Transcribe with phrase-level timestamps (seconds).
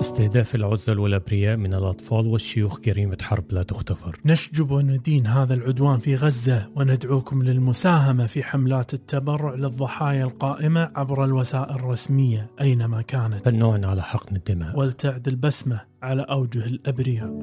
[0.00, 6.14] استهداف العزل والأبرياء من الأطفال والشيوخ جريمة حرب لا تغتفر نشجب وندين هذا العدوان في
[6.14, 13.44] غزة وندعوكم للمساهمة في حملات التبرع للضحايا القائمة عبر الوسائل الرسمية أينما كانت.
[13.44, 14.78] فالنوع على حقن الدماء.
[14.78, 17.38] ولتعد البسمة على أوجه الأبرياء.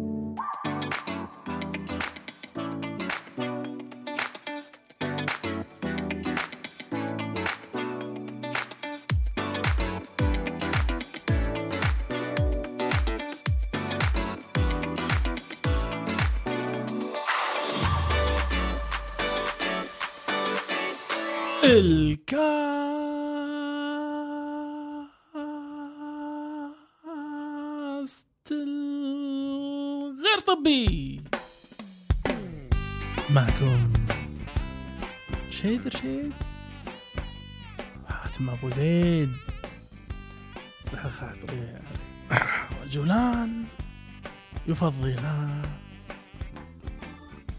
[44.68, 45.62] يفضلان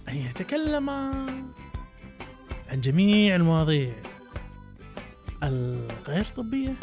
[0.08, 1.26] أن يتكلما
[2.70, 3.92] عن جميع المواضيع
[5.42, 6.74] الغير طبية.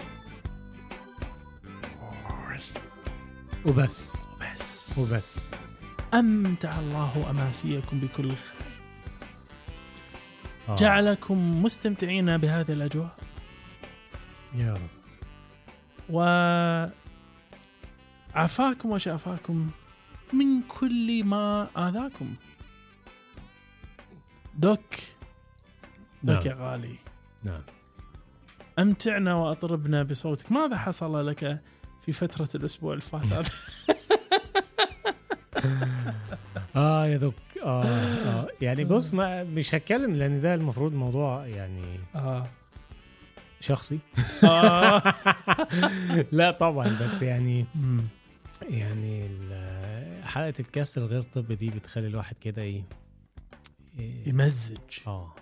[3.66, 4.14] وبس.
[4.42, 5.52] بس وبس.
[6.14, 8.64] أمتع الله أماسيكم بكل خير.
[10.70, 10.76] آه.
[10.76, 13.16] جعلكم مستمتعين بهذه الأجواء.
[14.55, 14.89] يا رب.
[18.33, 19.72] وعافاكم وشافاكم.
[20.34, 22.36] من كل ما آذاكم
[24.56, 24.95] دوك
[26.23, 26.62] دوك يا نعم.
[26.64, 26.95] غالي
[27.44, 27.62] نعم
[28.80, 31.61] أمتعنا وأطربنا بصوتك ماذا حصل لك
[32.06, 33.50] في فترة الأسبوع اللي فات هذا؟
[36.76, 42.00] آه يا دوك آه, آه يعني بص ما مش هتكلم لأن ده المفروض موضوع يعني
[42.16, 42.48] آه.
[43.59, 44.00] شخصي
[44.44, 45.04] آه.
[46.31, 47.66] لا طبعا بس يعني.
[48.70, 49.26] يعني
[50.34, 52.84] حلقة الكاست الغير طبي دي بتخلي الواحد كده إيه
[54.00, 54.78] إيه، يمزج.
[55.08, 55.36] آه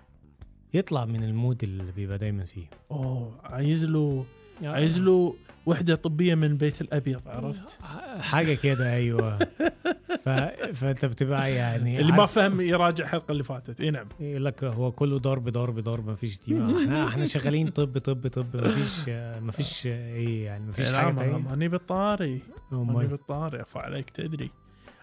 [0.73, 2.65] يطلع من ال mood اللي بيبقى دايما فيه.
[2.91, 4.25] أوه عايز له
[4.63, 5.35] عايز له
[5.65, 7.79] وحدة طبية من بيت الأبيض عرفت؟
[8.19, 9.39] حاجة كده أيوه.
[10.25, 10.29] ف...
[10.73, 13.81] فأنت بتبقى يعني اللي ما فهم يراجع الحلقة اللي فاتت.
[13.81, 14.07] إي نعم.
[14.19, 18.27] يقول لك هو كله ضرب ضرب ضرب ما فيش دي إحنا إحنا شغالين طب طب
[18.27, 19.09] طب ما فيش
[19.39, 21.37] ما فيش إيه يعني ما فيش حاجة تانية.
[21.37, 22.41] ماني بالطاري
[22.71, 23.07] ماني.
[23.07, 24.51] بالطاري افا عليك تدري.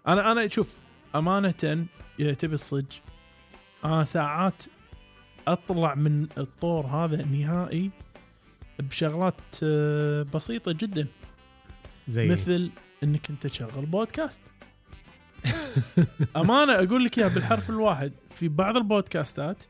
[0.06, 0.78] أنا أنا شوف
[1.14, 1.54] امانه
[2.18, 2.86] يا تبي الصج
[3.84, 4.62] أنا ساعات
[5.48, 7.90] أطلع من الطور هذا نهائي
[8.78, 11.06] بشغلات آه، بسيطة جدا.
[12.08, 12.70] زي مثل
[13.02, 14.40] إنك أنت تشغل بودكاست.
[16.36, 18.12] أمانة أقول لك إياها بالحرف الواحد.
[18.30, 19.62] في بعض البودكاستات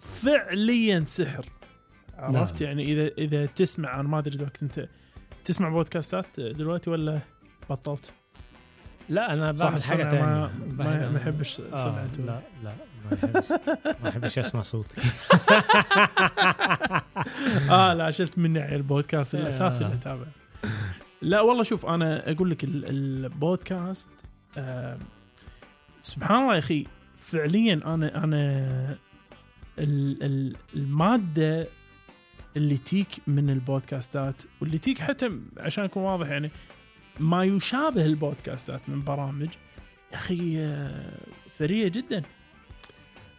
[0.00, 1.46] فعليا سحر.
[2.18, 2.70] عرفت؟ نعم.
[2.70, 4.88] يعني اذا إذا تسمع أنا ما أدري وقت أنت
[5.44, 7.20] تسمع بودكاستات دلوقتي ولا
[7.70, 8.12] بطلت؟
[9.08, 12.72] لا أنا بعمل حاجة تانية ما ما, بحب- ما يحبش آه سمعته لا لا
[13.10, 13.50] ما يحبش.
[14.02, 15.00] ما يحبش اسمع صوتي.
[17.70, 19.86] آه لا شلت مني البودكاست الاساسي آه.
[19.86, 20.26] اللي اتابعه
[21.22, 24.08] لا والله شوف أنا أقول لك ال- البودكاست
[24.58, 24.98] آه
[26.00, 26.86] سبحان الله يا أخي
[27.20, 28.58] فعليا أنا أنا
[29.78, 31.66] ال- ال- المادة
[32.56, 36.50] اللي تيك من البودكاستات واللي تيك حتى عشان أكون واضح يعني
[37.20, 39.48] ما يشابه البودكاستات من برامج
[40.12, 41.12] يا أخي آه،
[41.58, 42.22] ثرية جدا.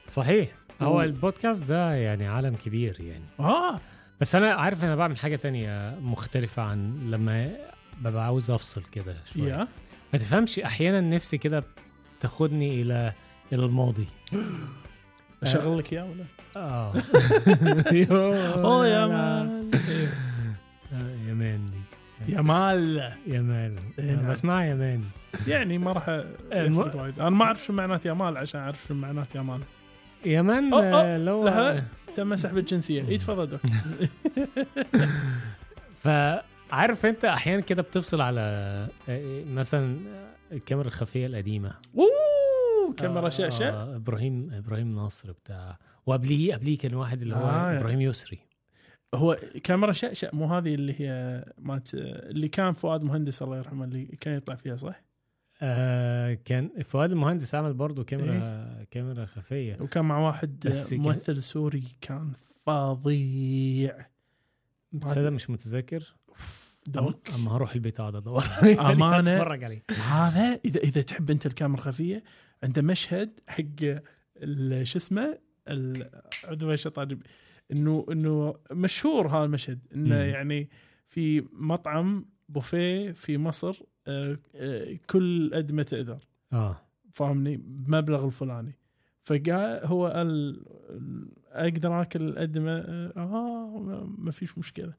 [0.07, 0.49] صحيح.
[0.81, 3.23] هو البودكاست ده يعني عالم كبير يعني.
[3.39, 3.79] آه.
[4.21, 7.51] بس أنا عارف أنا بعمل حاجة تانية مختلفة عن لما
[8.01, 9.53] ببقى عاوز أفصل كده شوية.
[9.53, 9.67] يا.
[10.13, 11.63] ما تفهمش أحيانا نفسي كده
[12.19, 13.13] تاخدني إلى
[13.53, 14.07] إلى الماضي.
[15.43, 16.25] اشغل لك اياه ولا؟
[16.55, 16.93] آه.
[18.55, 19.71] اوه يا مان
[20.93, 21.69] آه، يا مان.
[22.27, 22.99] يا مال.
[23.27, 24.31] إيه أنا نعم.
[24.31, 25.03] بسمعها يا مان
[25.47, 27.19] يعني ما راح الم- يفرق وايد.
[27.19, 29.59] أنا ما أعرف شو معنات يا مال عشان أعرف شو معنات يا مال.
[30.25, 31.83] يا مان أوه، أوه، آه، لو لحظة.
[32.15, 33.71] تم سحب الجنسيه اي تفضل دكتور.
[36.01, 38.41] فعارف أنت أحيانا كده بتفصل على
[39.09, 39.97] آه، مثلا
[40.51, 41.71] الكاميرا الخفية القديمة.
[41.97, 43.69] أوه كاميرا شاشة.
[43.69, 47.77] آه إبراهيم إبراهيم ناصر بتاع وقبليه قبليه كان واحد اللي هو آه.
[47.79, 48.39] إبراهيم يسري.
[49.15, 54.05] هو كاميرا شاشه مو هذه اللي هي مات اللي كان فؤاد مهندس الله يرحمه اللي
[54.05, 55.01] كان يطلع فيها صح؟
[55.61, 58.83] آه كان فؤاد المهندس عمل برضه كاميرا إيه.
[58.91, 62.31] كاميرا خفية وكان مع واحد بس كان- ممثل سوري كان
[62.65, 64.05] فظيع
[65.01, 66.15] تصدق مش متذكر
[66.87, 68.43] دوك أما هروح البيت اقعد ادور
[68.91, 69.35] أمانة.
[69.37, 72.23] أتفرج عليه هذا اذا إذا تحب أنت الكاميرا الخفية
[72.63, 73.63] عنده مشهد حق
[74.83, 77.19] شو اسمه الشيطان.
[77.71, 80.21] إنه إنه مشهور هذا المشهد إنه مم.
[80.21, 80.69] يعني
[81.07, 86.17] في مطعم بوفيه في مصر آه، آه، كل قد ما تقدر
[86.53, 86.77] آه.
[87.13, 88.75] فاهمني؟ بمبلغ الفلاني.
[89.23, 90.61] فقال هو قال
[91.51, 92.85] أقدر آكل قد ما
[93.17, 94.93] آه ما- فيش مشكلة.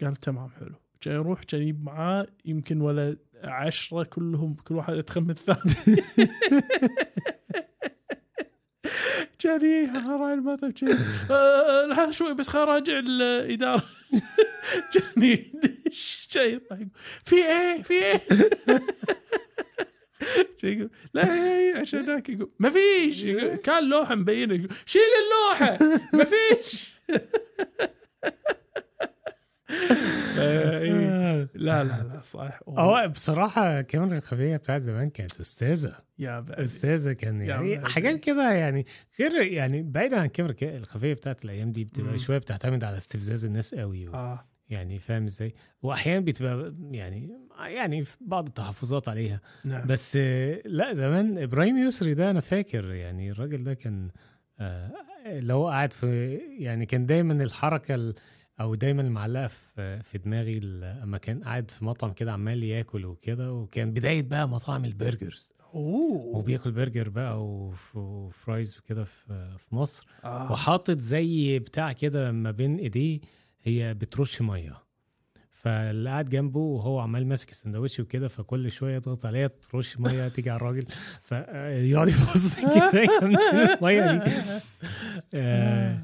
[0.00, 0.74] قال تمام حلو.
[1.00, 5.74] كان يروح كان يجيب معاه يمكن ولا عشرة كلهم كل واحد يتخم الثاني.
[9.44, 10.96] يجي راعي كان
[11.30, 13.82] آه، لحظة شوي بس خل راجع الإدارة.
[14.92, 16.88] كان يدش شيء يضحك
[17.24, 18.20] في إيه؟ في إيه؟
[20.62, 21.22] يقول؟ لا
[21.80, 23.24] عشان هناك يقول ما فيش.
[23.64, 24.68] كان لوحة مبينة.
[24.86, 25.78] شيل اللوحة.
[26.18, 26.94] ما فيش.
[30.38, 31.08] إيه.
[31.10, 31.48] آه.
[31.54, 36.62] لا لا لا صح هو بصراحة الكاميرا الخفية بتاعت زمان كانت أستاذة يا بعدي.
[36.62, 37.86] أستاذة كان يعني.
[37.86, 38.86] حاجات كده يعني
[39.20, 42.18] غير يعني بعيدا عن الكاميرا الك- الخفية بتاعت الأيام دي بتبقى مم.
[42.18, 47.30] شوية بتعتمد على استفزاز الناس قوي آه يعني فاهم إزاي واحيانا بتبقى يعني
[47.60, 53.30] يعني بعض التحفظات عليها نعم بس آه، لا زمان إبراهيم يسري ده أنا فاكر يعني
[53.30, 54.10] الراجل ده كان
[54.60, 54.90] آه،
[55.50, 58.14] هو قاعد في يعني كان دايما الحركة ال-
[58.60, 60.58] أو دايما معلقة في في دماغي
[61.02, 65.52] أما كان قاعد في مطعم كده عمال ياكل وكده وكان بداية بقى مطاعم ال burgers.
[65.74, 66.36] أوه.
[66.36, 70.06] وبياكل برجر بقى وف- و fries وكده في مصر.
[70.24, 70.52] آه.
[70.52, 73.20] وحاطط زي بتاع كده ما بين إيديه
[73.62, 74.84] هي بترش مية.
[75.50, 80.50] فاللي قاعد جنبه وهو عمال ماسك السندوتش وكده فكل شوية يضغط عليها ترش مية تيجي
[80.50, 80.86] على الراجل.
[81.22, 84.30] فيقعد يبص كده يعمل المية دي.
[85.34, 85.98] آه،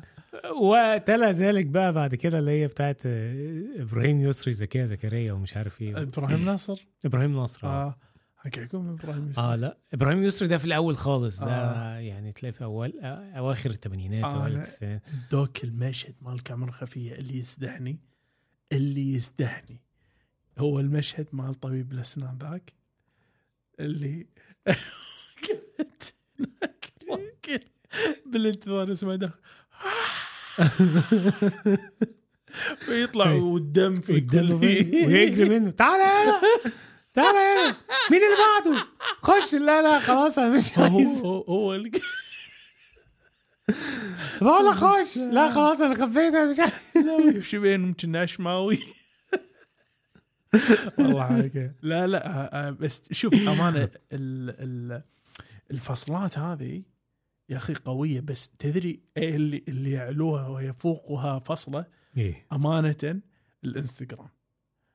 [0.60, 5.82] وتلا ذلك بقى بعد كده اللي هي بتاعت آه، إبراهيم يسري زكية زكريا ومش عارف
[5.82, 7.70] إيه إبراهيم ناصر؟ إبراهيم نصر آه.
[7.86, 7.98] آه.
[8.36, 9.78] حكيكم إبراهيم يوسف آه لا.
[9.94, 11.40] إبراهيم يسري ده في الأول خالص.
[11.40, 11.98] ده آه.
[11.98, 14.56] يعني تلاقي في أول آه، أواخر الثمانينات آه، أوائل.
[14.56, 15.02] التسعينات.
[15.30, 17.98] دوك المشهد مال الكاميرا الخفية اللي يسدحني
[18.72, 19.80] اللي يسدحني
[20.58, 22.72] هو المشهد مال طبيب الأسنان ذاك
[23.80, 24.26] اللي
[28.26, 29.34] بالانتظار اسمه ده.
[32.88, 33.38] ويطلع أي.
[33.38, 35.70] والدم في بي- ويجري منه.
[35.70, 36.04] تعالى!
[36.04, 36.40] هنا
[37.14, 37.38] تعالى!
[37.38, 37.76] هنا
[38.10, 38.36] مين اللي
[38.74, 38.86] بعده؟
[39.22, 39.54] خش!
[39.54, 41.20] لا لا خلاص أنا مش هو عايز.
[41.24, 41.78] هو, هو
[44.40, 45.16] بقول لك خش!
[45.16, 47.06] لا خلاص أنا خفيت أنا مش عايز.
[47.06, 48.78] لا ويمشي بينهم كنا عشماوي.
[50.98, 55.02] والله حاجة لا لا آه، آه، بس شوف أمانة ال ال
[55.70, 56.82] الفصلات هذه
[57.50, 61.84] يا أخي قوية بس تدري إيه اللي اللي يعلوها ويفوقها فصلة؟
[62.16, 62.46] إيه.
[62.52, 63.20] أمانة
[63.64, 64.28] الإنستغرام.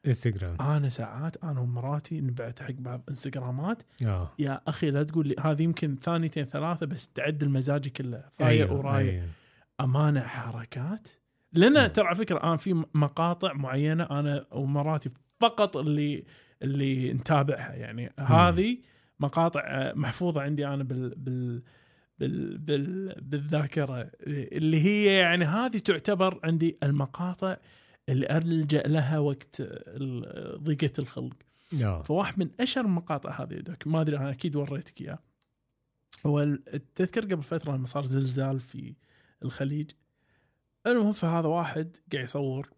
[0.07, 0.61] إنستغرام.
[0.61, 3.83] أنا ساعات أنا ومراتي نبعت حق بعض إنستغرامات.
[4.05, 4.31] آه.
[4.39, 8.23] يا أخي لا تقول لي هذه يمكن ثانيتين ثلاثة بس تعدل مزاجي كله.
[8.31, 9.27] فايق ورايق أيوة.
[9.81, 11.07] أمانة حركات.
[11.53, 15.09] لأن ترى على فكرة أنا في مقاطع معينة أنا ومراتي
[15.39, 16.25] فقط اللي
[16.61, 17.73] اللي نتابعها.
[17.73, 18.77] يعني هذه
[19.19, 21.63] مقاطع آه، محفوظة عندي أنا بال بال
[22.19, 24.11] بال بال بالذاكرة.
[24.27, 27.57] اللي هي يعني هذه تعتبر عندي المقاطع
[28.09, 29.61] اللي ألجأ لها وقت
[30.63, 31.33] ضيقة الخلق.
[32.01, 35.19] فواحد من أشهر المقاطع هذه ما أدري أنا أكيد وريتك إياه.
[36.25, 36.57] هو
[36.95, 38.95] تذكر قبل فترة لما صار زلزال في
[39.43, 39.91] الخليج؟
[40.87, 42.69] المهم فهذا واحد قاعد يصور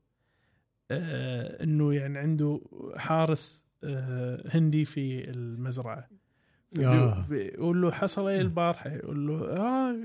[0.92, 2.62] آه إنه يعني عنده
[2.96, 6.10] حارس آه هندي في المزرعة.
[7.32, 9.96] يقول له حصل إيه البارحة؟ يقول له آه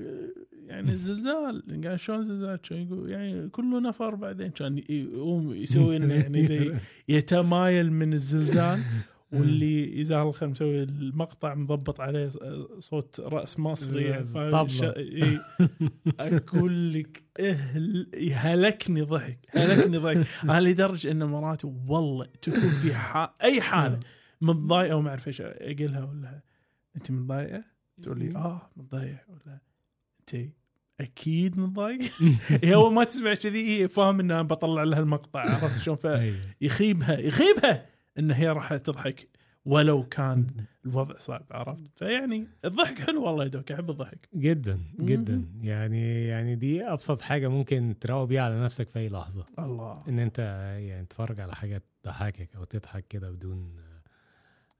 [0.67, 1.81] يعني زلزال.
[1.87, 6.73] قال شلون زلزال؟ يقول يعني كله نفر بعدين كان يقوم يسوي لنا يعني زي
[7.17, 8.79] يتمايل من الزلزال.
[9.31, 12.29] واللي يزال خلينا مسوي المقطع مضبط عليه
[12.79, 14.23] صوت رأس مصري.
[14.67, 15.45] ش- إيه.
[16.19, 19.39] أقول لك إهل هلكني ضحك.
[19.49, 20.25] هلكني ضحك.
[20.43, 23.99] أنا لدرجه إن مراتي والله تكون في حال أي حالة
[24.41, 26.43] متضايقة وما أعرف إيش أقول لها أقول لها
[26.95, 27.63] انت متضايقة؟
[28.01, 29.61] تقول لي آه متضايق لها
[30.19, 30.49] انت
[30.99, 31.99] أكيد متضايق
[32.63, 36.37] هي أول ما تسمع كذي هي فاهم ان أنا بطلع لها المقطع عرفت شلون؟ أيوة.
[36.59, 37.85] فيخيبها يخيبها
[38.19, 39.27] إن هي راح تضحك
[39.65, 40.47] ولو كان
[40.85, 44.29] الوضع صعب عرفت؟ فيعني الضحك حلو والله يا دوك أحب الضحك.
[44.35, 45.45] جدا جدا.
[45.61, 49.45] يعني يعني دي أبسط حاجة ممكن تروق بيها على نفسك في أي لحظة.
[49.59, 50.03] الله.
[50.07, 50.39] إن أنت
[50.79, 53.75] يعني تتفرج على حاجة تضحكك أو تضحك كده بدون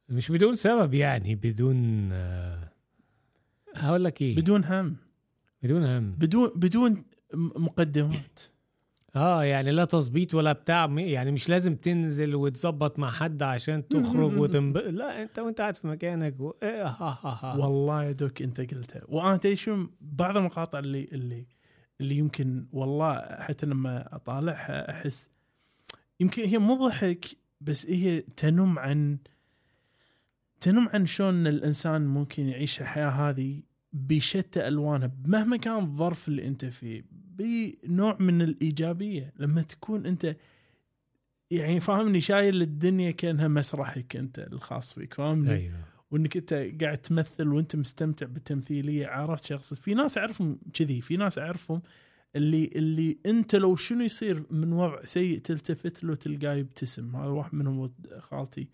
[0.10, 2.70] مش بدون سبب يعني بدون آه،
[3.76, 4.36] هقول لك إيه.
[4.36, 4.96] بدون هم.
[5.64, 6.12] بدون هم.
[6.12, 8.40] بدون بدون مقدمات.
[9.16, 14.38] آه يعني لا تظبيط ولا بتاع يعني مش لازم تنزل وتظبط مع حد عشان تخرج
[14.38, 14.78] وتنب...
[15.00, 16.54] لا انت وانت قاعد في مكانك و...
[16.64, 17.56] إيه ها ها ها.
[17.58, 19.02] والله يا دوك انت قلتها.
[19.08, 21.46] وأنا تدري شو بعض المقاطع اللي اللي
[22.02, 25.30] اللي يمكن والله حتى لما أطالعها أحس
[26.20, 27.26] يمكن هي مو ضحك
[27.62, 29.18] بس هي تنم عن
[30.64, 33.62] تنم عن شلون الإنسان ممكن يعيش الحياة هذه
[33.94, 39.34] بشتى ألوانها مهما كان الظرف اللي أنت فيه بنوع من الإيجابية.
[39.40, 40.36] لما تكون أنت
[41.52, 45.80] يعني فاهمني شايل الدنيا كأنها مسرحك أنت الخاص فيك فاهمني؟ أيوه.
[46.12, 49.74] وإنك أنت قاعد تمثل وأنت مستمتع بالتمثيلية عرفت شخص.
[49.74, 51.82] في ناس أعرفهم كذي في ناس أعرفهم
[52.36, 57.16] اللي اللي أنت لو شنو يصير من وضع سيء تلتفت له تلقاه يبتسم.
[57.16, 58.68] هذا واحد منهم خالتي.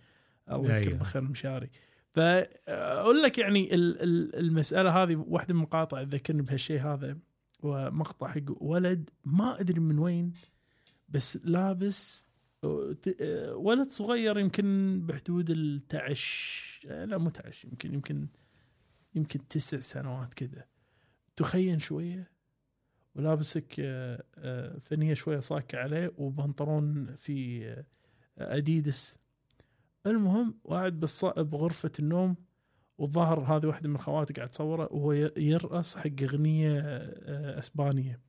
[0.52, 1.00] الله يذكر أيوه.
[1.00, 1.70] بخير مشاري.
[2.14, 7.18] فأقول لك يعني ال- ال- المسألة هذه واحدة من المقاطع تذكرني بهالشيء هذا
[7.64, 10.34] ومقطع حق ولد ما أدري من وين
[11.10, 12.28] بس لابس
[13.54, 18.28] ولد صغير يمكن بحدود ال 11 أه، لا مو 11 يمكن يمكن
[19.16, 20.66] يمكن تسع سنوات كذا.
[21.36, 22.32] تخين شوية
[23.16, 27.86] ولابسك أه، أه، فنية شوية صاكه عليه وبنطلون في أه،
[28.58, 29.20] أديدس.
[30.10, 30.56] المهم
[31.02, 32.36] بالص- بغرفه النوم
[32.98, 38.20] والظاهر هذه واحدة من خواتي قاعد تصوره وهو يرقص حق أغنية أه، إسبانية.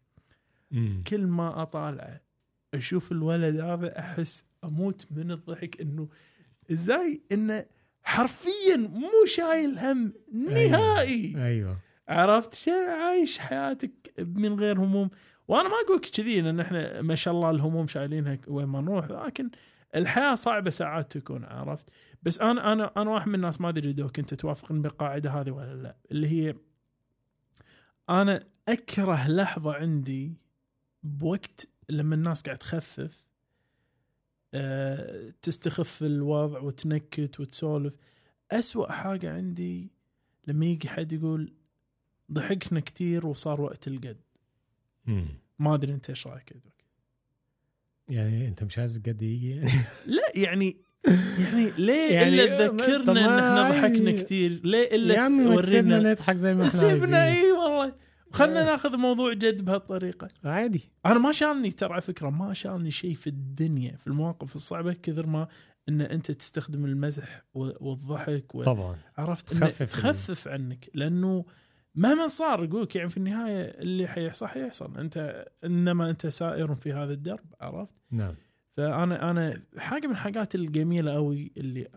[0.70, 1.02] مم.
[1.06, 2.20] كل ما أطالعه
[2.75, 6.08] أشوف الولد هذا أحس أموت من الضحك إنه
[6.72, 7.66] إزاي؟ إنه
[8.02, 11.44] حرفيا مو شايل هم نهائي.
[11.44, 11.78] أيوه.
[12.08, 15.10] عرفت شا- عايش حياتك من غير هموم.
[15.49, 19.50] وأنا ما أقول كذي لأن إحنا ما شاء الله الهموم شايلينها وين ما نروح لكن
[19.94, 21.90] الحياة صعبة ساعات تكون عرفت؟
[22.23, 25.75] بس أنا أنا أنا واحد من الناس ما أدري دوك انت توافقني بالقاعدة هذه ولا
[25.75, 26.54] لا اللي هي
[28.11, 30.35] أنا أكره لحظة عندي
[31.02, 33.25] بوقت لما الناس قاعد تخفف
[34.54, 37.97] أه تستخف الوضع وتنكت وتسولف.
[38.50, 39.92] أسوأ حاجة عندي
[40.47, 41.54] لما يجي حد يقول
[42.32, 44.20] ضحكنا كثير وصار وقت القد.
[45.59, 46.52] ما أدري أنت إيش رأيك
[48.11, 49.71] يعني أنت مش عايز الجد يجي يعني؟
[50.17, 50.76] لا يعني
[51.38, 55.97] يعني ليه يعني إلا تذكرنا إن إحنا ضحكنا كثير ليه إلا يا عم ما تسيبنا
[55.97, 57.93] تورينا نضحك زي ما إحنا سيبنا إي والله.
[58.33, 60.29] خلنا ناخذ الموضوع جد بهالطريقة.
[60.45, 60.93] عادي.
[61.07, 65.26] أنا ما شالني ترى على فكرة ما شالني شيء في الدنيا في المواقف الصعبة كثر
[65.26, 65.49] ما
[65.88, 68.62] إن أنت تستخدم المزح والضحك و...
[68.62, 68.97] طبعا.
[69.19, 71.45] عرفت تخفف تخفف عنك لأنه
[71.94, 77.12] مهما صار يقولك يعني في النهاية اللي حيحصل حيحصل أنت إنما أنت سائر في هذا
[77.12, 78.35] الدرب عرفت؟ نعم.
[78.76, 81.88] فانا أنا حاجة من الحاجات الجميلة قوي اللي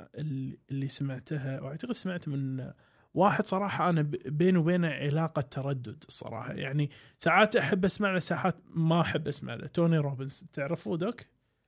[0.72, 2.72] اللي, سمعتها وأعتقد سمعت من
[3.14, 9.02] واحد صراحة أنا بيني وبينه علاقة تردد الصراحه يعني ساعات أحب أسمع له ساعات ما
[9.02, 9.68] أحب أسمع له.
[9.68, 11.22] توني روبنز تعرفوه doc؟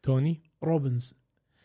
[0.04, 1.16] توني؟ روبنز.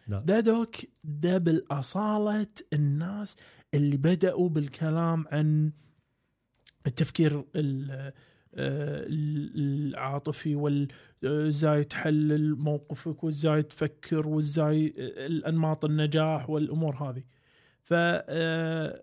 [0.09, 0.19] لا.
[0.19, 3.37] ده doc ده بالاصاله الناس
[3.75, 5.73] اللي بدأوا بالكلام عن
[6.87, 8.13] التفكير ال-
[8.55, 10.55] آه، العاطفي
[11.23, 17.23] وازاي تحلل موقفك وازاي تفكر وازاي الأنماط النجاح والأمور هذه.
[17.83, 19.03] ف آه،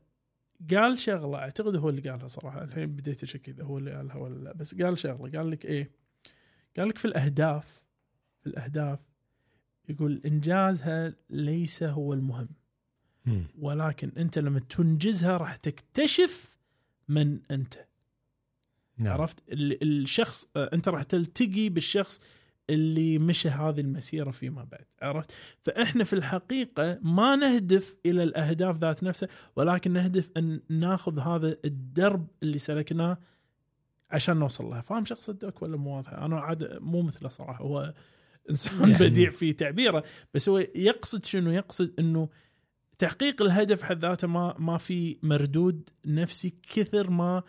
[0.71, 4.43] قال شغلة أعتقد هو اللي قالها صراحة الحين بديت أشك إذا هو اللي قالها ولا
[4.43, 5.91] لا بس قال شغلة قال لك إيه؟
[6.77, 7.83] قال لك في الأهداف
[8.41, 8.99] في الأهداف
[9.89, 12.49] يقول إنجازها ليس هو المهم.
[13.59, 16.56] ولكن أنت لما تنجزها راح تكتشف
[17.09, 17.73] من أنت.
[18.97, 19.13] نعم.
[19.13, 22.19] عرفت؟ ال- الشخص آه، أنت راح تلتقي بالشخص
[22.69, 24.85] اللي مشى هذه المسيرة فيما بعد.
[25.01, 31.57] عرفت؟ فإحنا في الحقيقة ما نهدف إلى الأهداف ذات نفسها ولكن نهدف أن ناخذ هذا
[31.65, 33.17] الدرب اللي سلكناه
[34.11, 34.81] عشان نوصل لها.
[34.81, 37.63] فاهم شخص الدوك ولا مو واضحه أنا عاد مو مثله صراحة.
[37.63, 37.93] هو
[38.49, 42.29] إنسان يعني- بديع في تعبيره بس هو يقصد شنو؟ يقصد إنه
[42.97, 47.43] تحقيق الهدف حد ذاته ما ما في مردود نفسي كثر ما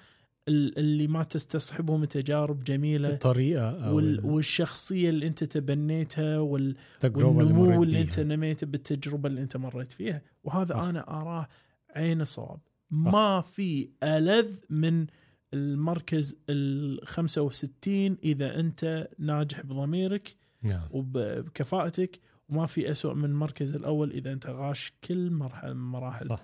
[0.49, 7.25] ال- اللي ما تستصحبه من تجارب جميلة الطريقة وال والشخصية اللي أنت تبنيتها وال اللي
[7.25, 8.21] والنمو مريت اللي أنت.
[8.21, 10.81] نميته بالتجربة اللي أنت مريت فيها وهذا صح.
[10.81, 11.49] أنا أراه
[11.97, 15.07] عين الصواب ما في ألذ من
[15.55, 24.11] المركز ال 65 إذا أنت ناجح بضميرك نعم وبكفاءتك وما في أسوأ من المركز الأول
[24.11, 26.43] إذا أنت غاش كل مرحله من المراحل صح.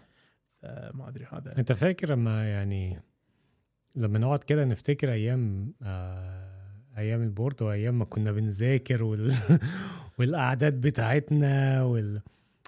[0.94, 1.58] ما أدري هذا.
[1.58, 3.00] أنت فاكر لما يعني
[3.96, 6.54] لما نقعد كده نفتكر أيام آه
[6.98, 9.34] أيام البورد وأيام ما كنا بنذاكر وال...
[10.18, 12.20] والأعداد بتاعتنا وال...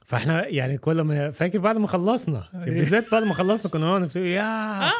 [0.06, 2.74] فإحنا يعني كل ما فاكر بعد ما خلصنا؟ أيه.
[2.74, 4.90] بالذات بعد ما خلصنا كنا نقعد نفتكر يا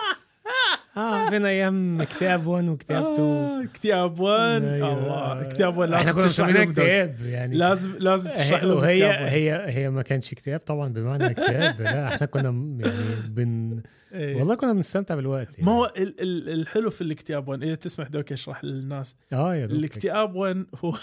[0.96, 4.92] آه فين أيام كتاب 1 وكتاب 2 آه كتاب 1 أيوة.
[5.32, 6.72] الله كتاب 1 إحنا لازم كنا تشرح دوك.
[6.72, 9.30] كتاب يعني لازم لازم تشرح هي لهم وهي كتاب one.
[9.32, 12.42] هي هي ما كانش كتاب طبعا بمعنى كتاب لا إحنا كنا
[12.80, 12.94] يعني
[13.28, 13.80] بن
[14.12, 14.36] إيه.
[14.36, 15.64] والله كنا بنستمتع بالوقت يعني.
[15.66, 19.66] ما هو ال- ال- الحلو في الاكتئاب 1 إذا تسمح doc أشرح للناس آه يا
[19.66, 20.94] دوب الاكتئاب 1 هو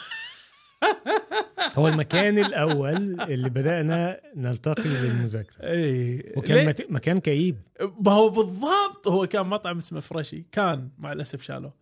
[1.77, 7.57] هو المكان الأول اللي بدأنا نلتقي للمذاكره اي وكان ليه؟ مكان كئيب.
[7.99, 10.45] ما هو بالضبط هو كان مطعم اسمه فريشي.
[10.51, 11.73] كان مع الأسف شالوه.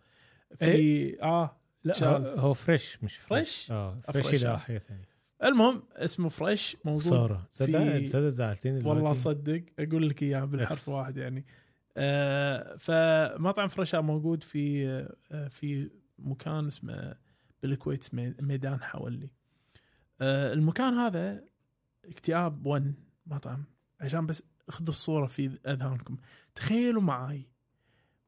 [0.60, 2.40] في آه لا شال.
[2.40, 4.58] هو, فريش مش فريش؟ آه فريش، فريش ده آه.
[4.58, 5.12] حاجة ثانية
[5.44, 7.48] المهم اسمه فريش موجود خسارة.
[7.52, 9.64] تصدق في- تصدق زعلتني والله صدق.
[9.80, 10.90] أقول لك اياها بالحرف.
[10.90, 11.46] واحد يعني.
[11.98, 14.88] آه فمطعم فريشا موجود في
[15.32, 15.90] آه في
[16.20, 17.16] مكان اسمه
[17.64, 19.30] بالكويت مي- ميدان حولي.
[20.22, 21.44] آه المكان هذا
[22.06, 22.94] اكتئاب 1
[23.28, 23.64] مطعم.
[24.02, 26.18] عشان بس خذوا الصورة في أذهانكم.
[26.56, 27.46] تخيلوا معاي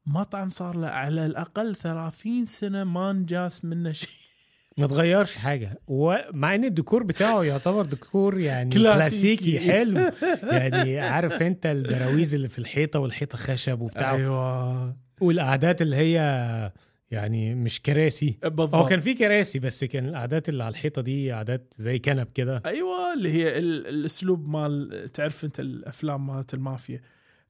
[0.06, 4.08] مطعم صار له على الأقل 30 سنة ما انجاز منه شيء.
[4.78, 5.80] ما تغيرش حاجة.
[5.86, 9.36] ومع إن الديكور بتاعه يعتبر ديكور يعني كلاسيكي.
[9.36, 10.12] كلاسيكي حلو.
[10.42, 14.14] يعني عارف أنت البراويز اللي في الحيطة والحيطة خشب وبتاع.
[14.14, 14.96] أيوه.
[15.20, 16.72] والقعدات اللي هي
[17.10, 21.32] يعني مش كراسي بالضبط هو كان في كراسي بس كان القعدات اللي على الحيطة دي
[21.32, 27.00] قعدات زي كنب كده أيوه اللي هي ال- الأسلوب مال تعرف أنت الأفلام مالت المافيا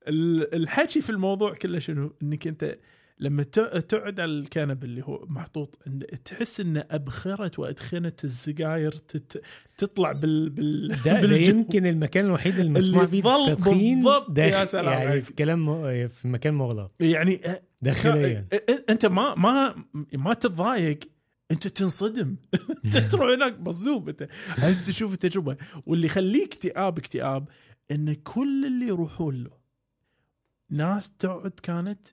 [0.08, 2.78] ال- الحكي في الموضوع كله شنو إنك أنت
[3.20, 5.78] لما ت- تقعد على الكنب اللي هو محطوط
[6.24, 9.42] تحس ان ابخره وادخنه السجاير تت-
[9.78, 11.36] تطلع بال بال ده, ده.
[11.36, 14.38] يمكن المكان الوحيد اللي مسموح فيه التدخين بالضبط.
[14.38, 15.20] يا سلام يعني.
[15.20, 15.66] في كلام
[16.08, 17.40] في مكان مغلق يعني
[17.84, 18.48] داخليا.
[18.88, 20.98] أنت ما ما ما تتضايق.
[21.50, 22.36] أنت تنصدم.
[22.84, 24.08] أنت تروح هناك مصدوم.
[24.08, 25.56] انت عايز تشوف التجربة.
[25.86, 27.48] واللي يخليك اكتئاب اكتئاب
[27.90, 29.50] إن كل اللي يروحون له
[30.70, 32.08] ناس تقعد كانت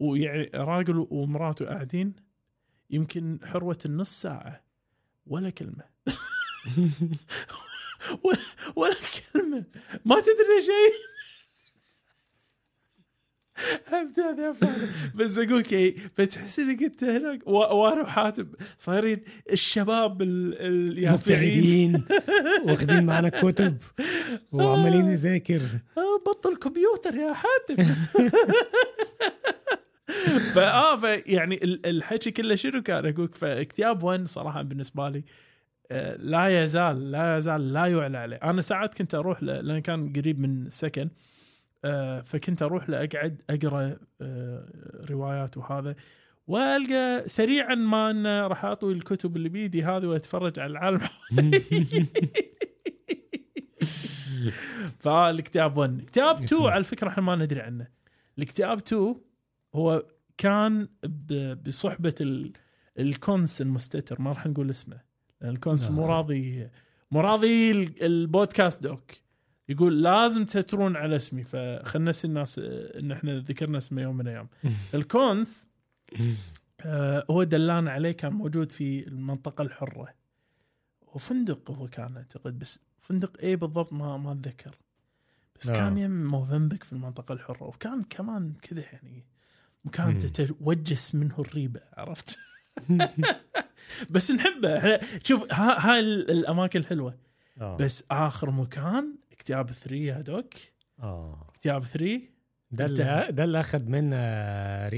[0.00, 2.14] ويعني راجل ومراته قاعدين
[2.90, 4.64] يمكن حروة النص ساعة.
[5.26, 5.84] ولا كلمة.
[8.76, 8.96] ولا
[9.32, 9.64] كلمة.
[10.04, 11.15] ما تدري شيء
[15.14, 18.46] بس أقول لك إيه، فتحس إنك أنت هناك وأنا وحاتم
[18.76, 19.20] صايرين
[19.52, 22.04] الشباب ال- اليافعين مبتعدين
[22.64, 23.76] واخدين معانا كتب
[24.52, 25.60] وعمالين نذاكر.
[25.98, 27.76] آه، بطل كمبيوتر يا حاتم.
[30.54, 35.24] فاه فيعني ال- الحكي كله شنو كان؟ أقول فاكتئاب وين صراحة بالنسبة لي
[35.90, 38.36] آه، لا يزال لا يزال لا يعلى عليه.
[38.36, 41.08] أنا ساعات كنت أروح لأن كان قريب من السكن
[42.24, 44.66] فكنت أروح له اقعد أقرأ آه،
[45.10, 45.94] روايات وهذا
[46.46, 51.00] وألقى سريعا ما أنه راح أطوي الكتب اللي بيدي هذه وأتفرج على العالم
[54.98, 57.86] فالاكتئاب 1 اكتئاب 2 على فكرة إحنا ما ندري عنه.
[58.38, 59.14] الاكتئاب 2
[59.74, 60.06] هو
[60.38, 60.88] كان
[61.66, 62.52] بصحبة ال-
[62.98, 65.00] الكونس المستتر ما راح نقول اسمه
[65.40, 65.86] لأن الكونس.
[65.90, 66.68] مو راضي
[67.10, 69.10] مو راضي ال- البودكاست doc.
[69.68, 74.20] يقول لازم تترون على اسمي فخلنا نسي الناس آه، إن إحنا ذكرنا اسمه يوم من
[74.28, 74.48] الأيام.
[74.94, 75.66] الكونس
[76.86, 80.14] آه، هو دلان عليه كان موجود في المنطقة الحرة.
[81.14, 84.74] وفندق هو كان أعتقد بس فندق إيه بالضبط ما ما أتذكر.
[85.60, 85.74] بس آه.
[85.76, 89.24] كان يم موفنبك في المنطقة الحرة وكان كمان كذا يعني
[89.84, 90.18] مكان.
[90.18, 92.38] تتوجس منه الريبة عرفت؟
[94.10, 94.78] بس نحبه.
[94.78, 97.18] إحنا شوف ها- هاي ال- الأماكن الحلوة.
[97.60, 97.76] آه.
[97.76, 99.14] بس آخر مكان
[99.46, 100.54] اكتئاب 3 يا دوك
[101.02, 101.46] آه.
[101.48, 102.20] اكتئاب 3
[102.70, 104.90] ده اللي ده اللي أخذ منا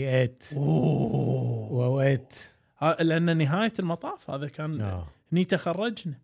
[0.56, 1.72] أوه.
[1.72, 2.34] واوقات
[3.00, 5.08] لأن نهاية المطاف هذا كان آه.
[5.32, 6.14] هني تخرجنا.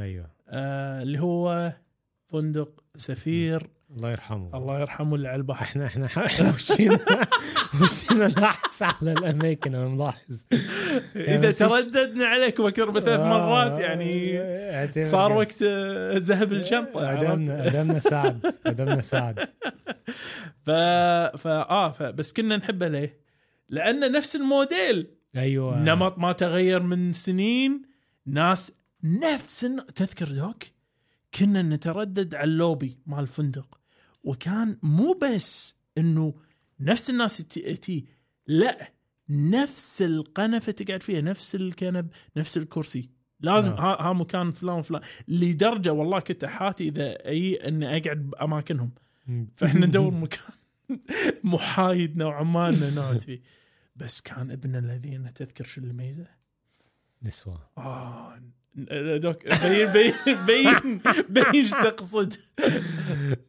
[0.00, 0.30] أيوه.
[0.48, 1.72] آه اللي هو
[2.32, 3.70] فندق سفير.
[3.90, 4.50] الله يرحمه.
[4.56, 7.26] الله يرحمه اللي على البحر إحنا إحنا إحنا وشينا
[7.82, 10.44] وشينا نحس على الأماكن أنا ملاحظ.
[11.16, 14.38] إذا مفيش- ترددنا عليكم أكثر من ثلاث آه، مرات يعني
[14.76, 15.32] اعتبر صار.
[15.32, 19.38] وقت آه، ذهب الشنطه عرفت؟ ادمنا ادمنا سعد ادمنا سعد
[20.66, 20.70] ف...
[21.40, 21.46] ف...
[21.46, 22.02] آه ف...
[22.02, 23.20] بس كنا نحبه ليه؟
[23.68, 27.82] لأنه نفس الموديل أيوه نمط ما تغير من سنين
[28.26, 28.72] ناس
[29.04, 29.60] نفس.
[29.94, 30.62] تذكر doc
[31.38, 33.78] كنا نتردد على اللوبي مال الفندق
[34.24, 36.34] وكان مو بس إنه
[36.80, 38.04] نفس الناس تي
[38.46, 38.92] لا
[39.28, 43.10] نفس القنفة تقعد فيها نفس الكنب نفس الكرسي.
[43.40, 43.80] لازم نعم.
[43.84, 48.90] ها, ها مكان فلان فلان لدرجة والله كنت أحاتي إذا أي إني أقعد بأماكنهم.
[49.56, 50.54] فإحنا ندور مكان
[51.44, 53.42] محايد نوعا ما نقعد فيه.
[53.96, 56.26] بس كان ابن الذين تذكر شو الميزة؟
[57.22, 58.38] نسوة آه
[59.16, 60.14] دوك بين بين
[60.46, 62.34] بين بين إيش تقصد؟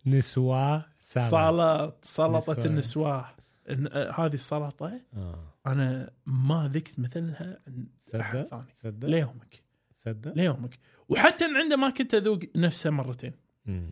[0.05, 1.97] نسوة سلطة.
[2.01, 2.65] سلطة نسوة.
[2.65, 3.25] النسواه
[3.69, 5.54] إن- آه، هذه السلطة؟ آه.
[5.65, 8.65] أنا ما ذقت مثلها عند أحد ثاني.
[8.71, 9.63] صدق؟ ليومك.
[9.95, 10.79] صدق؟ ليومك.
[11.09, 13.33] وحتى عنده ما كنت أذوق نفسها مرتين.
[13.65, 13.91] مم.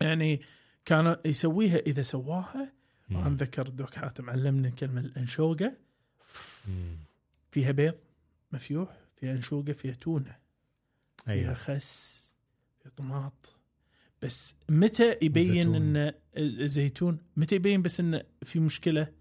[0.00, 0.40] يعني
[0.84, 2.72] كان يسويها إذا سواها
[3.08, 3.16] مم.
[3.16, 5.76] أنا ذكر دوك حاتم علمني الكلمة الأنشوقة.
[7.50, 7.94] فيها بيض
[8.52, 10.36] مفيوح فيها أنشوقة فيها تونة
[11.24, 11.54] فيها أيوه.
[11.54, 12.34] خس
[12.78, 13.54] فيها طماط.
[14.22, 15.74] بس متى يبين.
[15.74, 19.12] ان الزيتون؟ متى يبين بس إنه في مشكلة؟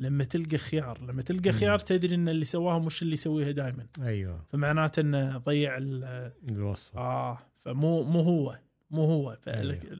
[0.00, 1.52] لما تلقى خيار لما تلقى.
[1.52, 4.44] خيار تدري إن اللي سواها مش اللي يسويها دائما أيوه.
[4.52, 8.58] فمعناته إنه ضيع ال- الوصفه آه فمو مو هو
[8.90, 9.98] مو هو فلك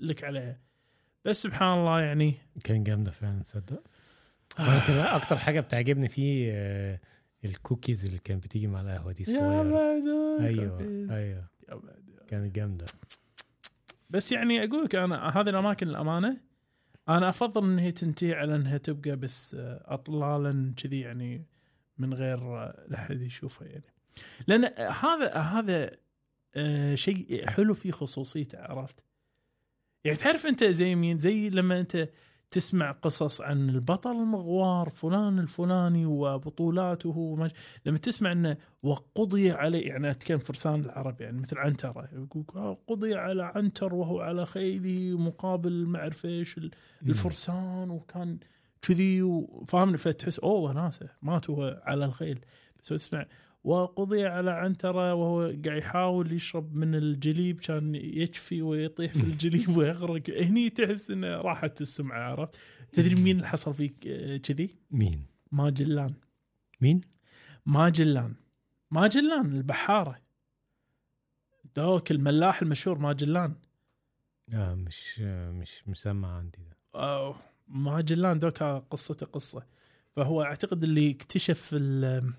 [0.00, 0.58] لك عليها
[1.24, 3.82] بس سبحان الله يعني كان جامده فعلا تصدق؟
[4.58, 5.16] آه.
[5.16, 7.00] أكتر حاجة بتعجبني فيه آه،
[7.44, 10.40] الكوكيز اللي كانت بتيجي مع القهوة دي الصغيرة.
[10.40, 11.48] أيوه أيوه.
[11.68, 12.04] يا بعد.
[12.28, 12.84] كانت جامدة.
[14.10, 16.36] بس يعني أقول لك أنا هذه الأماكن الامانه
[17.08, 21.46] أنا أفضل إن هي تنتهي على إنها تبقى بس آه، اطلالا كذي يعني
[21.98, 23.94] من غير آه، لا أحد يشوفها يعني.
[24.46, 25.96] لأن هذا هذا
[26.54, 29.04] آه، شيء حلو فيه خصوصيته عرفت؟
[30.04, 32.08] يعني تعرف أنت زي مين؟ زي لما أنت
[32.50, 37.50] تسمع قصص عن البطل المغوار فلان الفلاني وبطولاته وما
[37.86, 43.14] لما تسمع إنه وقضي عليه يعني أتكلم فرسان العرب يعني مثل عنتره يقول آه، قضي
[43.14, 46.70] على عنتر وهو على خيله مقابل ما أعرف إيش ال-
[47.02, 48.38] الفرسان وكان
[48.82, 52.40] كذي وفاهمني فتحس أوه وناسه مات هو على الخيل.
[52.82, 53.26] بس تسمع
[53.64, 60.30] وقضي على عنترة وهو قاعد يحاول يشرب من الجليب كان يكفي ويطيح في الجليب ويغرق.
[60.30, 62.58] هني تحس إنه راحت السمعة عرفت؟
[62.92, 66.14] تدري مين اللي حصل فيك آه، كذي؟ مين؟ ماجلان.
[66.80, 67.00] مين؟
[67.66, 68.34] ماجلان.
[68.90, 70.18] ماجلان البحارة.
[71.76, 73.54] دوك الملاح المشهور ماجلان.
[74.54, 77.36] آه مش آه، مش مسمع عندي ده أوه
[77.68, 79.66] ماجلان دوك قصته قصة.
[80.16, 82.32] فهو أعتقد اللي اكتشف ال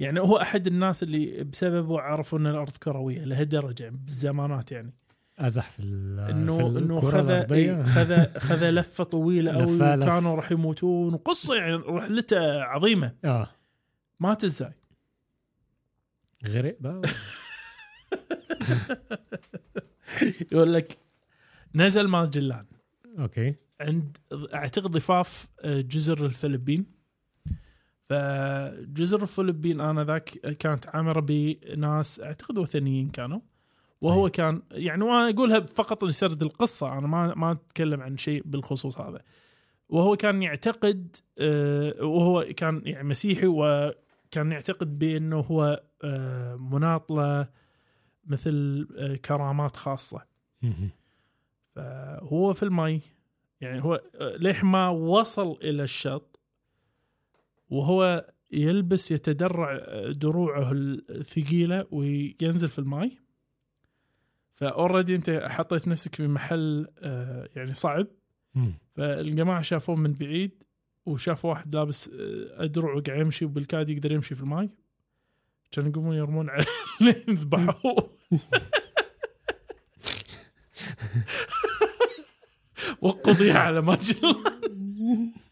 [0.00, 4.94] يعني هو أحد الناس اللي بسببه عرفوا أن الأرض كروية لهالدرجة بالزمانات يعني.
[5.38, 5.82] أزح في
[6.30, 7.52] إنه إنه خذ.
[7.52, 9.76] إيه، خذ خذ لفة طويلة قوي.
[9.76, 11.14] وكانوا راح يموتون.
[11.14, 13.14] وقصه يعني رحلته عظيمة.
[13.24, 13.48] آه.
[14.20, 14.72] مات إزاي؟
[16.46, 17.02] غرق بقى
[20.52, 20.98] يقول لك
[21.74, 22.66] نزل ماجلان.
[23.18, 23.54] أوكي.
[23.80, 24.16] عند
[24.54, 26.99] أعتقد ضفاف آه، جزر الفلبين.
[28.10, 30.24] فجزر الفلبين انذاك
[30.58, 33.40] كانت عامره بناس أعتقد وثنيين كانوا
[34.00, 34.30] وهو أي.
[34.30, 39.22] كان يعني وأنا أقولها فقط لسرد القصة أنا ما ما أتكلم عن شيء بالخصوص هذا
[39.88, 47.48] وهو كان يعتقد آه، وهو كان يعني مسيحي وكان يعتقد بأنه هو آه، مناط له
[48.24, 50.22] مثل آه، كرامات خاصة.
[51.74, 53.00] فهو في المي
[53.60, 56.29] يعني هو ليح ما وصل إلى الشط
[57.70, 59.78] وهو يلبس يتدرع
[60.10, 63.18] دروعه الثقيلة وينزل في الماي.
[64.52, 68.06] ف already أنت حطيت نفسك في محل آه، يعني صعب.
[68.94, 70.62] فالجماعة شافوه من بعيد
[71.06, 74.70] وشافوا واحد لابس آه، أدرع وقاعد يمشي وبالكاد يقدر يمشي في الماي.
[75.70, 76.66] كانوا يقومون يرمون عليه.
[77.28, 78.10] يذبحوه
[83.02, 84.34] وقضي على ماجلان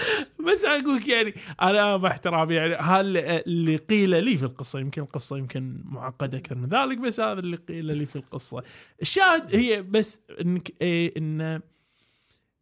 [0.46, 3.00] بس أقولك يعني أنا باحترامي يعني هذا
[3.46, 7.56] اللي قيل لي في القصة يمكن القصة يمكن معقدة أكثر من ذلك بس هذا اللي
[7.56, 8.62] قيل لي في القصة
[9.02, 11.60] الشاهد هي بس إنك إيه ان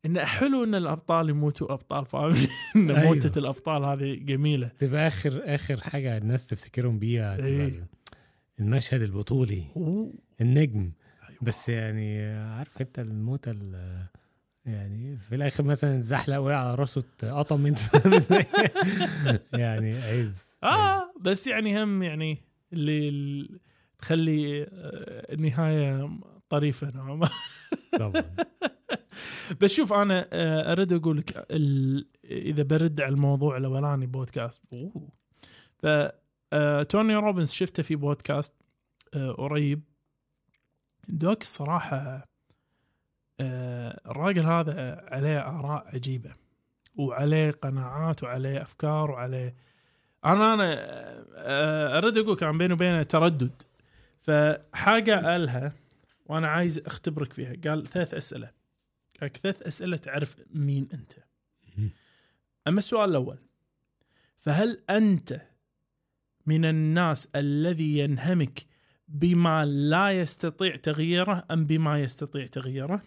[0.06, 2.34] إن حلو إن الأبطال يموتوا أبطال فاهم
[2.76, 3.04] إن أيوه.
[3.14, 7.86] موتة الأبطال هذه جميلة تبقى اخر آخر حاجة الناس تفتكرهم بيها إيه.
[8.60, 9.62] المشهد البطولي
[10.40, 10.92] النجم
[11.28, 11.38] أيوه.
[11.42, 14.06] بس يعني عارف أنت الموتة ال-
[14.68, 17.78] يعني في الآخر مثلا زحلق وقع على راسه اتقطم انت؟
[19.52, 22.38] يعني عيب آه بس يعني هم يعني
[22.72, 23.48] اللي
[23.98, 26.10] تخلي آه، النهاية
[26.48, 27.28] طريفة نوعا ما
[27.98, 28.24] طبعا
[29.60, 31.46] بس شوف أنا آه، أريد أقول لك
[32.24, 35.08] إذا برد على الموضوع الاولاني بودكاست أوه.
[35.78, 35.86] ف
[36.52, 38.54] آه، توني روبنز شفته في بودكاست
[39.38, 39.82] قريب
[41.08, 42.24] دوك الصراحة آه،
[43.40, 46.30] الراجل هذا عليه آراء عجيبة
[46.96, 49.54] وعليه قناعات وعليه أفكار وعليه
[50.24, 50.74] أنا أنا
[51.36, 53.62] آه، أريد أقول كان بيني وبينه تردد.
[54.18, 55.72] فحاجة قالها
[56.26, 57.54] وأنا عايز أختبرك فيها.
[57.64, 58.50] قال ثلاث أسئلة.
[59.20, 61.12] قال ثلاث أسئلة تعرف مين أنت.
[62.68, 63.38] أما السؤال الأول
[64.36, 65.40] فهل أنت
[66.46, 68.66] من الناس الذي ينهمك
[69.08, 73.02] بما لا يستطيع تغييره أم بما يستطيع تغييره؟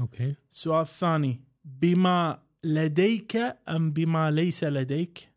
[0.00, 0.34] أوكي.
[0.50, 3.36] السؤال الثاني بما لديك
[3.68, 5.32] أم بما ليس لديك؟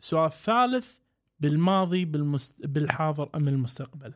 [0.00, 0.96] السؤال الثالث
[1.40, 2.66] بالماضي بالمست...
[2.66, 4.14] بالحاضر أم المستقبل؟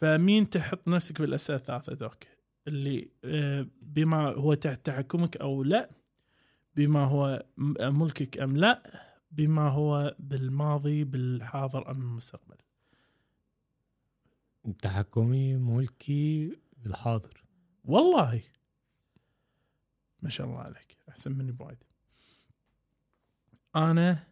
[0.00, 2.24] فمين تحط نفسك في الأسئلة الثلاثه دوك؟
[2.68, 5.90] اللي آه، بما هو تحت تحكمك أو لا
[6.76, 7.46] بما هو
[7.80, 12.56] ملكك أم لا بما هو بالماضي بالحاضر أم المستقبل؟
[14.82, 17.47] تحكمي ملكي بالحاضر.
[17.88, 18.42] والله.
[20.22, 20.96] ما شاء الله عليك.
[21.08, 21.78] أحسن مني بوايد.
[23.76, 24.24] أنا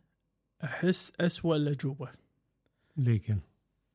[0.64, 2.10] أحس أسوأ الاجوبه
[3.18, 3.38] كده؟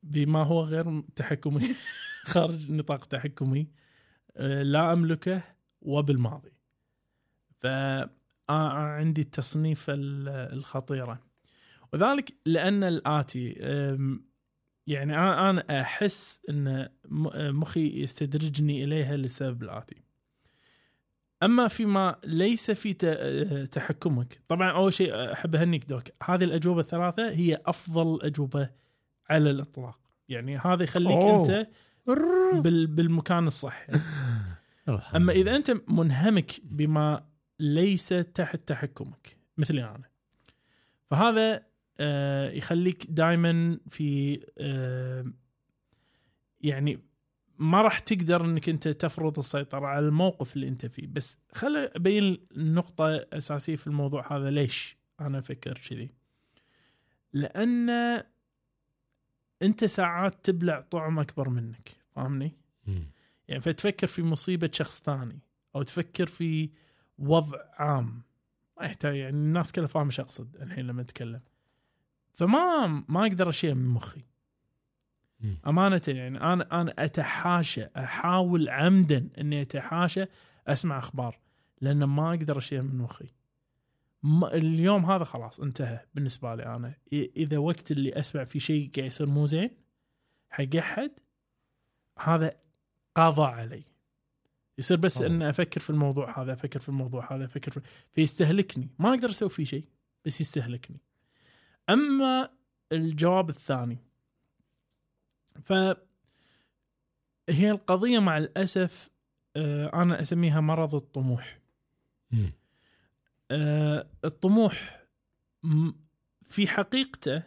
[0.04, 1.62] بما هو غير تحكمي
[2.34, 3.68] خارج نطاق تحكمي
[4.38, 5.44] آه، لا أملكه
[5.82, 6.52] وبالماضي.
[7.60, 8.10] ف آه،
[8.50, 11.24] عندي التصنيف ال- الخطيرة.
[11.94, 13.56] وذلك لأن الآتي
[14.88, 16.90] يعني أنا أحس إن
[17.52, 19.96] مخي يستدرجني إليها للسبب الاتي
[21.44, 22.94] أما فيما ليس في
[23.72, 28.70] تحكمك طبعا أول شيء أحب أهنيك دوك هذه الأجوبة الثلاثة هي أفضل أجوبة
[29.30, 31.40] على الإطلاق يعني هذا يخليك أوه.
[31.40, 31.68] أنت
[32.64, 34.02] بال بالمكان الصح يعني.
[35.16, 35.34] أما.
[35.34, 37.26] إذا أنت منهمك بما
[37.60, 40.10] ليس تحت تحكمك مثلي أنا
[41.10, 41.64] فهذا
[42.54, 45.26] يخليك دائما في آه،
[46.62, 47.00] يعني
[47.58, 51.08] ما راح تقدر إنك أنت تفرض السيطرة على الموقف اللي أنت فيه.
[51.08, 56.12] بس خل أبين النقطه أساسية في الموضوع هذا ليش أنا أفكر كذي؟
[57.34, 57.90] لأن
[59.62, 62.58] أنت ساعات تبلع طعم أكبر منك فاهمني؟
[63.48, 65.40] يعني فتفكر في مصيبة شخص ثاني
[65.76, 66.70] أو تفكر في
[67.18, 68.22] وضع عام.
[68.80, 71.42] ما يحتاج يعني الناس كلها فاهمة شو أقصد الحين لما أتكلم.
[72.34, 74.22] فما ما أقدر أشيل من مخي.
[75.68, 80.26] أمانة يعني أنا أنا أتحاشى أحاول عمدا إني أتحاشى
[80.68, 81.40] أسمع أخبار
[81.82, 83.28] لأن ما أقدر أشيل من مخي.
[84.44, 86.92] اليوم هذا خلاص انتهى بالنسبة لي أنا.
[86.92, 89.70] إ- إذا وقت اللي أسمع في شيء قاعد يصير مو زين
[90.50, 91.12] حق أحد
[92.20, 92.56] هذا
[93.16, 93.84] قضى علي.
[94.78, 95.18] يصير بس.
[95.22, 98.90] ان أفكر في الموضوع هذا أفكر في الموضوع هذا أفكر في فيستهلكني.
[99.00, 99.86] ما أقدر أسوي فيه شيء
[100.26, 100.98] بس يستهلكني.
[101.90, 102.50] أما
[102.92, 103.98] الجواب الثاني
[105.64, 105.74] ف
[107.50, 109.10] هي القضية مع الأسف
[109.56, 111.60] آه، أنا أسميها مرض الطموح.
[113.52, 115.06] آه، الطموح
[116.44, 117.44] في حقيقته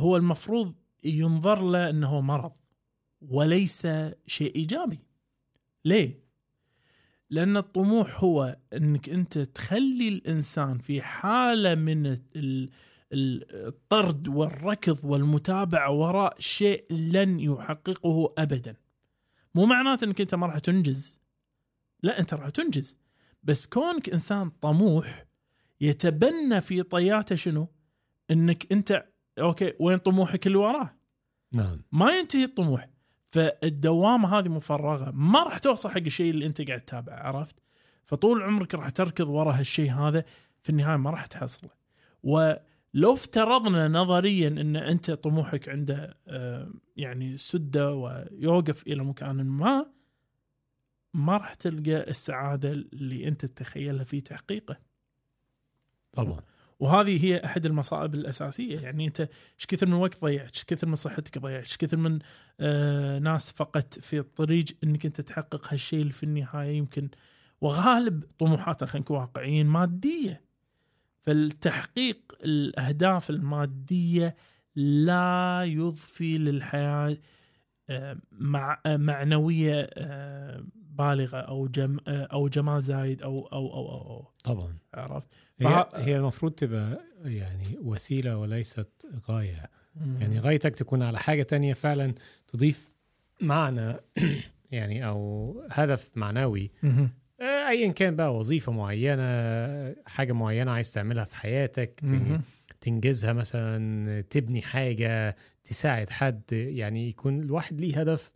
[0.00, 2.52] هو المفروض ينظر له إنه مرض
[3.20, 3.86] وليس
[4.26, 4.98] شيء إيجابي.
[5.84, 6.21] ليه؟
[7.32, 12.70] لأن الطموح هو إنك أنت تخلي الإنسان في حالة من ال- ال-
[13.66, 18.76] الطرد والركض والمتابعة وراء شيء لن يحققه ابدا.
[19.54, 21.20] مو معناته إنك أنت ما راح تنجز.
[22.02, 22.96] لا أنت راح تنجز.
[23.42, 25.24] بس كونك إنسان طموح
[25.80, 27.68] يتبنى في طياته شنو؟
[28.30, 29.06] إنك أنت
[29.38, 30.94] okay وين طموحك اللي وراه؟
[31.52, 32.88] نعم ما ينتهي الطموح
[33.32, 37.56] فالدوامه هذه مفرغه ما راح توصل حق الشيء اللي أنت قاعد تتابعه عرفت؟
[38.04, 40.24] فطول عمرك راح تركض ورا هالشيء هذا
[40.62, 41.70] في النهاية ما راح تحصله.
[42.22, 49.86] ولو افترضنا نظريا إن أنت طموحك عنده آه، يعني سدة ويوقف إلى مكان ما
[51.14, 54.76] ما راح تلقى السعادة اللي أنت تتخيلها في تحقيقه.
[56.12, 56.40] طبعا
[56.82, 58.80] وهذه هي أحد المصائب الأساسية.
[58.80, 62.18] يعني أنت إيش كثر من وقت ضيعت؟ إيش كثر من صحتك ضيعت؟ إيش كثر من
[62.60, 67.08] آه ناس فقدت في الطريق إنك أنت تحقق هالشيء اللي في النهاية؟ يمكن
[67.60, 70.42] وغالب طموحاتنا خلينا نكون واقعيين مادية.
[71.22, 74.36] فالتحقيق الأهداف المادية
[74.76, 77.16] لا يضفي للحياة
[77.90, 84.10] آه، مع آه، معنوية آه، بالغة أو جم أو جمال زايد أو أو أو أو,
[84.10, 85.28] أو طبعا عرفت؟
[85.60, 88.88] هي, هي المفروض تبقى يعني وسيلة وليست
[89.30, 90.16] غاية مم.
[90.20, 92.14] يعني غايتك تكون على حاجة تانية فعلا
[92.48, 92.90] تضيف
[93.40, 93.94] معنى
[94.70, 96.70] يعني أو هدف معنوي.
[97.40, 99.22] آه، ايا كان بقى وظيفة معينة
[100.06, 102.00] حاجة معينة عايز تعملها في حياتك.
[102.80, 108.30] تنجزها مثلا تبني حاجة تساعد حد يعني يكون الواحد ليه هدف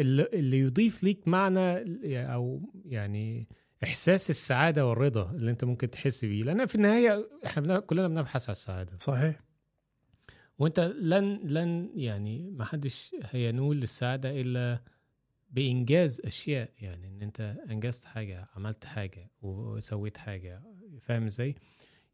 [0.00, 1.84] اللي اللي يضيف ليك معنى
[2.32, 3.48] أو يعني
[3.84, 6.42] إحساس السعادة والرضا اللي أنت ممكن تحس بيه.
[6.42, 8.96] لأن في النهاية إحنا كلنا بنبحث على السعادة.
[8.96, 9.40] صحيح.
[10.58, 14.82] وأنت لن لن يعني ما حدش هينول السعاده إلا
[15.50, 16.70] بإنجاز أشياء.
[16.78, 20.62] يعني إن أنت أنجزت حاجة عملت حاجة وسويت حاجة.
[21.00, 21.54] فاهم إزاي؟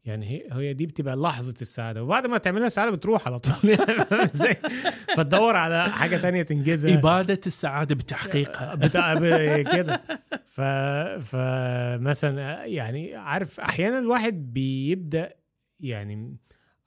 [0.05, 2.03] يعني هي هي دي بتبقى لحظة السعادة.
[2.03, 3.53] وبعد ما تعملها السعاده بتروح على طول.
[3.63, 4.55] يعني إزاي
[5.17, 6.93] فتدور على حاجة تانية تنجزها.
[6.93, 8.75] إبادة السعادة بتحقيقها.
[8.85, 9.13] بتاع
[9.63, 10.01] كده.
[10.45, 10.61] ف
[11.35, 15.33] فمثلا يعني عارف أحيانا الواحد بيبدأ
[15.79, 16.37] يعني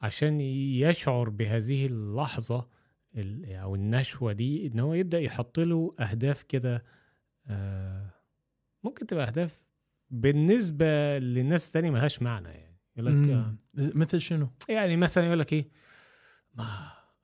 [0.00, 2.68] عشان يشعر بهذه اللحظة
[3.16, 6.84] ال- أو النشوة دي إن هو يبدأ يحط له أهداف كده
[7.46, 8.10] آه،
[8.84, 9.58] ممكن تبقى أهداف
[10.10, 12.67] بالنسبة للناس التانية ملهاش معنى يعني.
[12.98, 13.54] يقول لك آه،.
[13.74, 15.68] مثل شنو؟ يعني مثلا يقول لك إيه
[16.54, 16.66] ما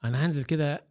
[0.05, 0.85] أنا هنزل كده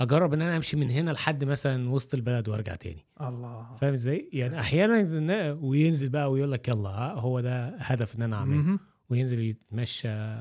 [0.00, 4.30] أجرب إن أنا أمشي من هنا لحد مثلا وسط البلد وأرجع تاني الله فاهم إزاي
[4.32, 8.78] يعني أحيانا وينزل بقى ويقول لك يلا ها، هو ده هدف إن أنا أعمله.
[9.10, 10.34] وينزل يتمشى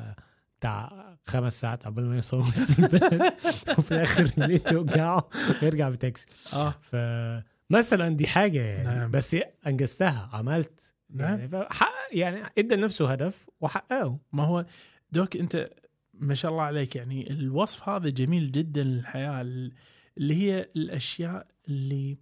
[0.60, 3.34] بتاع خمس ساعات قبل ما يوصل وسط البلد
[3.78, 5.30] وفي الآخر رجليه توجعه
[5.62, 9.12] ويرجع بتاكسي آه فمثلا دي حاجة يعني نعم.
[9.12, 10.93] بس أنجزتها عملت.
[11.14, 14.20] يعني فحقق يعني إدى لنفسه هدف وحققه.
[14.34, 14.66] ما هو
[15.12, 15.70] دوك أنت
[16.14, 19.72] ما شاء الله عليك يعني الوصف هذا جميل جدا للحياة ال-
[20.18, 22.18] اللي هي الأشياء اللي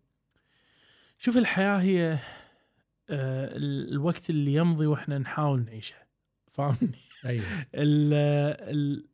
[1.18, 2.12] شوف الحياة هي
[3.10, 6.08] آه، ال- الوقت اللي يمضي وإحنا نحاول نعيشها
[6.52, 6.92] فاهمني؟
[7.26, 7.46] أيوه.
[7.76, 8.14] ال
[8.76, 9.08] ال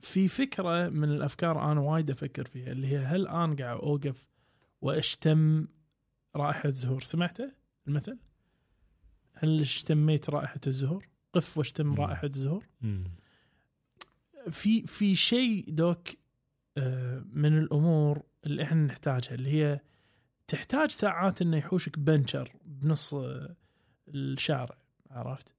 [0.00, 4.26] في فكرة من الأفكار أنا وايد أفكر فيها اللي هي هل أنا قاعد أوقف
[4.80, 5.66] وأشتم
[6.36, 7.52] رائحة زهور؟ سمعته؟
[7.88, 8.18] المثل؟
[9.38, 11.94] هل اشتميت رائحة الزهور؟ قف واشتم.
[11.94, 12.64] رائحة الزهور.
[14.50, 16.08] في في شيء دوك
[16.76, 19.80] آه، من الأمور اللي إحنا نحتاجها اللي هي
[20.48, 23.56] تحتاج ساعات إنه يحوشك بنشر بنص آه،
[24.08, 24.78] الشارع
[25.10, 25.54] عرفت؟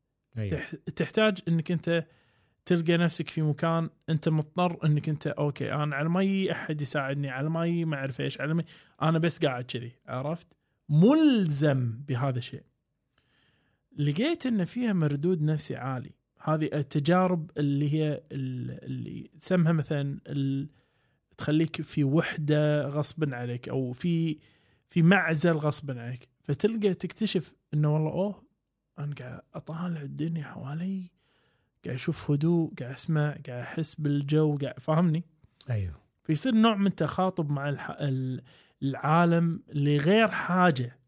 [0.50, 2.06] تح- تحتاج إنك أنت
[2.66, 7.30] تلقى نفسك في مكان أنت مضطر إنك أنت أوكي أنا على ما يجي أحد يساعدني
[7.30, 8.64] على ما يجي ما أعرف إيش على ما
[9.02, 10.48] أنا بس قاعد كذي عرفت؟
[10.90, 12.64] ملزم بهذا الشيء.
[14.00, 16.12] لقيت إن فيها مردود نفسي عالي،
[16.44, 20.20] هذه التجارب اللي هي ال- اللي سمها مثلا
[21.38, 24.38] تخليك في وحدة غصبا عليك أو في
[24.88, 28.44] في معزل غصبا عليك، فتلقى تكتشف إنه والله أوه
[29.00, 31.12] أنا قاعد أطالع الدنيا حوالي
[31.86, 35.24] قاعد أشوف هدوء قاعد أسمع قاعد أحس بالجو قاعد فاهمني؟
[35.70, 35.94] أيوه.
[36.24, 37.70] فيصير نوع من تخاطب مع
[38.82, 41.00] العالم لغير حاجة.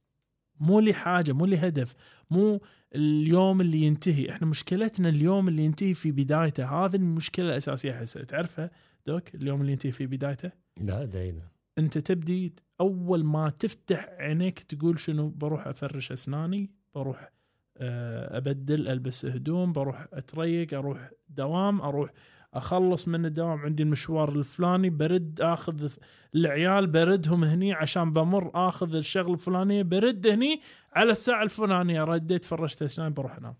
[0.59, 1.95] مو لحاجة مو لهدف
[2.29, 2.61] مو
[2.95, 4.29] اليوم اللي ينتهي.
[4.29, 6.65] إحنا مشكلتنا اليوم اللي ينتهي في بدايته.
[6.65, 8.71] هذه المشكلة الأساسية احسها تعرفها
[9.07, 10.51] دوك؟ اليوم اللي ينتهي في بدايته؟
[10.81, 11.33] لا ده
[11.77, 17.31] أنت تبدي أول ما تفتح عينيك تقول شنو؟ بروح أفرش أسناني بروح
[17.77, 22.11] آه، أبدل ألبس هدوم بروح أتريق أروح دوام أروح
[22.53, 25.93] أخلص من الدوام عندي المشوار الفلاني برد آخذ
[26.35, 30.61] العيال بردهم هني عشان بمر آخذ الشغله الفلانيه برد هني
[30.93, 33.55] على الساعة الفلانية رديت فرشت اسناني بروح أنام.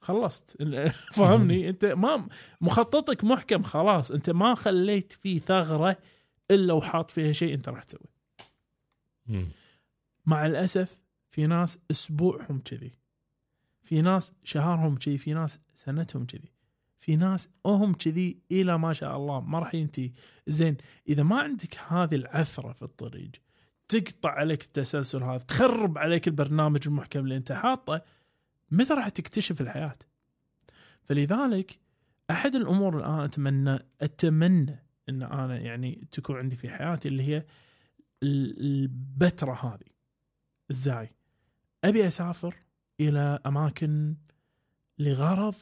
[0.00, 0.62] خلصت.
[1.16, 2.28] فاهمني أنت ما
[2.60, 4.10] مخططك محكم خلاص.
[4.10, 5.96] أنت ما خليت فيه ثغرة
[6.50, 8.14] إلا وحاط فيها شيء أنت راح تسويه.
[10.26, 12.92] مع الأسف في ناس أسبوعهم كذي.
[13.82, 16.53] في ناس شهرهم كذي في ناس سنتهم كذي.
[17.04, 20.12] في ناس هم كذي إلى ما شاء الله ما راح ينتهي.
[20.46, 20.76] زين
[21.08, 23.30] إذا ما عندك هذه العثرة في الطريق
[23.88, 28.02] تقطع عليك التسلسل هذا تخرب عليك البرنامج المحكم اللي أنت حاطه
[28.70, 29.94] متى راح تكتشف الحياة؟
[31.02, 31.78] فلذلك
[32.30, 37.36] أحد الأمور اللي أنا أتمنى أتمنى إن أنا يعني تكون عندي في حياتي اللي هي
[38.22, 39.90] ال- البترة هذه.
[40.70, 41.10] إزاي؟
[41.84, 42.54] أبي أسافر
[43.00, 44.16] إلى أماكن
[44.98, 45.54] لغرض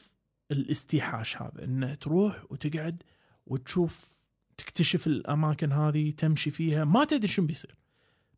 [0.51, 3.03] الاستيحاش هذا إنه تروح وتقعد
[3.45, 4.23] وتشوف
[4.57, 7.75] تكتشف الأماكن هذه تمشي فيها ما تدري شو بيصير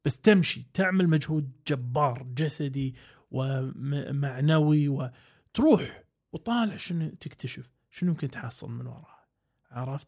[0.05, 2.95] بس تمشي تعمل مجهود جبار جسدي
[3.31, 9.27] ومعنوي وتروح وطالع شنو تكتشف شنو ممكن تحصل من وراها
[9.71, 10.07] عرفت؟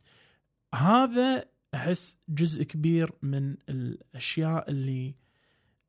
[0.75, 5.15] هذا أحس جزء كبير من الأشياء اللي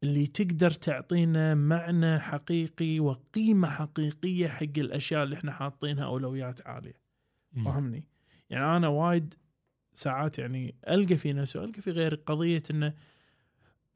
[0.02, 7.08] اللي تقدر تعطينا معنى حقيقي وقيمة حقيقية حق الأشياء اللي إحنا حاطينها أولويات عالية.
[7.64, 8.04] فاهمني
[8.50, 9.34] يعني أنا وايد
[9.92, 12.94] ساعات يعني ألقى في نفسي وألقى في غيري قضية إنه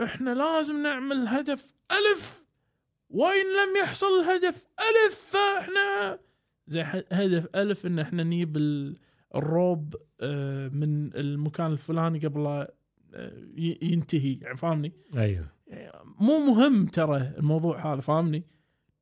[0.03, 2.47] إحنا لازم نعمل هدف ألف
[3.11, 6.19] وين لم يحصل الهدف ألف فإحنا
[6.67, 8.97] زي هدف ألف إن إحنا نجيب ال-
[9.35, 12.67] الروب آه، من المكان الفلاني قبل آه،
[13.83, 14.39] ينتهي.
[14.43, 15.47] يعني فاهمني أيوه.
[16.21, 18.45] مو مهم ترى الموضوع هذا فاهمني؟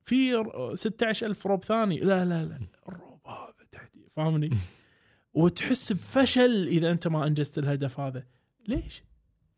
[0.02, 1.98] في ر- 16000 روب ثاني.
[2.00, 4.50] لا لا لا الروب هذا تحدي فاهمني؟
[5.34, 8.26] وتحس بفشل إذا أنت ما أنجزت الهدف هذا.
[8.68, 9.02] ليش؟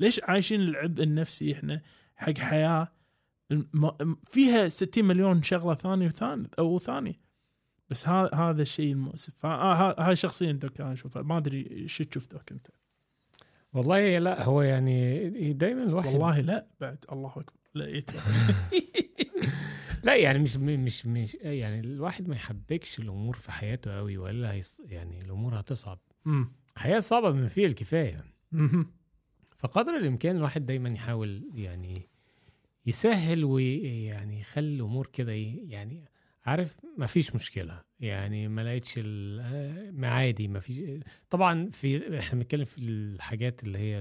[0.01, 1.83] ليش عايشين العبء النفسي إحنا
[2.17, 2.93] حق حياة؟
[4.31, 7.21] فيها 60 مليون شغلة ثانية وثانيه أو ثانية.
[7.91, 9.47] بس هذا الشيء المؤسف.
[9.47, 12.67] ها- ها- هاي شخصيا دوك أنا اشوفها ما أدري شو تشوف دوك أنت.
[13.73, 18.25] والله لا هو يعني دايما الواحد والله لا بعد الله أكبر لا يتوقع
[20.05, 24.19] لا يعني مش مش مش يعني الواحد ما يحبكش الأمور في حياته قوي
[24.49, 26.53] هيص يعني الأمور هتصعب أمم.
[26.77, 28.87] حياة صعبة بما فيه الكفاية مهم.
[29.59, 32.09] فقدر الإمكان الواحد دايما يحاول يعني
[32.87, 36.05] يسهل ويعني يخلي الأمور كده إيه يعني
[36.45, 37.83] عارف ما فيش مشكلة.
[38.01, 41.01] يعني ما لقيتش ال- ما عادي ما فيش.
[41.31, 43.99] طبعا في إحنا بنتكلم في الحاجات اللي هي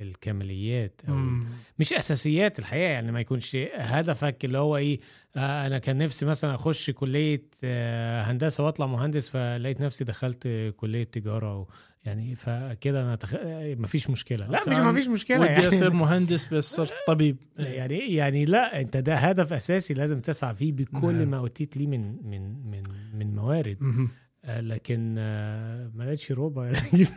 [0.00, 1.46] الكماليات أو مم.
[1.78, 5.00] مش أساسيات الحياة يعني ما يكونش هدفك اللي هو إيه
[5.36, 11.04] آه أنا كان نفسي مثلا أخش كلية آه هندسة وأطلع مهندس فلقيت نفسي دخلت كلية
[11.04, 11.66] تجارة و
[12.04, 13.34] يعني فكده أنا تخ...
[13.78, 15.68] ما فيش مشكلة لا مش ما فيش مشكلة ودي يعني.
[15.68, 20.72] اصير مهندس بس صرت طبيب يعني يعني لا أنت ده هدف أساسي لازم تسعى فيه
[20.72, 21.28] بكل نعم.
[21.30, 22.82] ما أوتيت ليه من من من
[23.14, 24.08] من موارد.
[24.44, 26.72] آه، لكن آه، ما لقيتش روبا.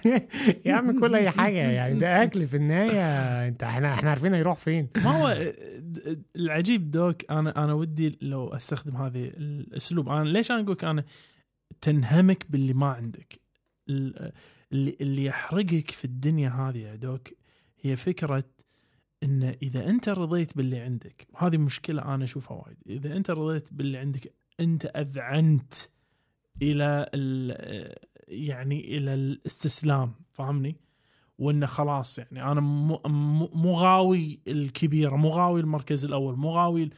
[0.66, 3.48] يا عم كل أي حاجة يعني ده أكل في النهاية.
[3.48, 4.90] أنت إحنا إحنا عارفين هيروح فين.
[4.96, 5.54] ما هو
[6.36, 10.10] العجيب دوك أنا أنا ودي لو أستخدم هذه الأسلوب.
[10.10, 11.04] أنا ليش أنا أقول أنا
[11.82, 13.40] تنهمك باللي ما عندك؟
[13.90, 14.32] ال-
[14.72, 17.28] اللي اللي يحرقك في الدنيا هذه يا دوك
[17.82, 18.44] هي فكرة
[19.24, 22.78] إن إذا أنت رضيت باللي عندك وهذه مشكلة أنا أشوفها وايد.
[22.90, 25.74] إذا أنت رضيت باللي عندك أنت أذعنت
[26.62, 27.96] إلى ال-
[28.28, 30.76] يعني إلى الاستسلام فاهمني؟
[31.38, 36.84] وإنه خلاص يعني أنا مو مو- مو غاوي الكبيره مو غاوي المركز الأول مو غاوي
[36.84, 36.94] ال-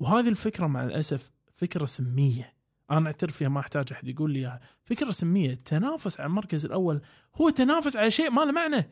[0.00, 2.54] وهذه الفكرة مع الأسف فكرة سمية.
[2.90, 4.60] أنا أعترف فيها ما أحتاج أحد يقول لي إياها.
[4.84, 7.00] فكرة سمية التنافس على المركز الأول.
[7.36, 8.90] هو تنافس على شيء ما له معنى.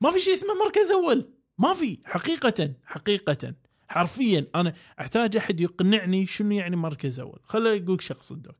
[0.00, 1.28] ما في شيء اسمه مركز أول.
[1.58, 1.98] ما في.
[2.04, 3.54] حقيقة حقيقة.
[3.88, 7.40] حرفيا أنا أحتاج أحد يقنعني شنو يعني مركز أول.
[7.44, 8.56] خليني أقول شخص الدوك.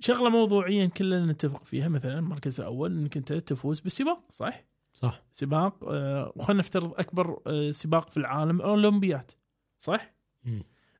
[0.00, 5.84] شغلة موضوعيا كلنا نتفق فيها مثلا المركز الأول إنك أنت تفوز بالسباق صح؟ صح سباق
[5.84, 9.32] آه، وخلنا نفترض أكبر آه، سباق في العالم الاولمبيات
[9.78, 10.14] صح؟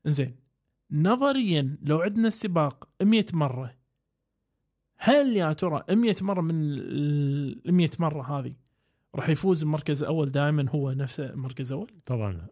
[0.05, 0.35] زين
[0.91, 3.77] نظريا لو عندنا السباق 100 مرة
[4.97, 8.55] هل يا ترى 100 مرة من ال 100 مرة هذه
[9.15, 12.47] راح يفوز المركز الأول دائما هو نفسه المركز الأول؟ طبعا لا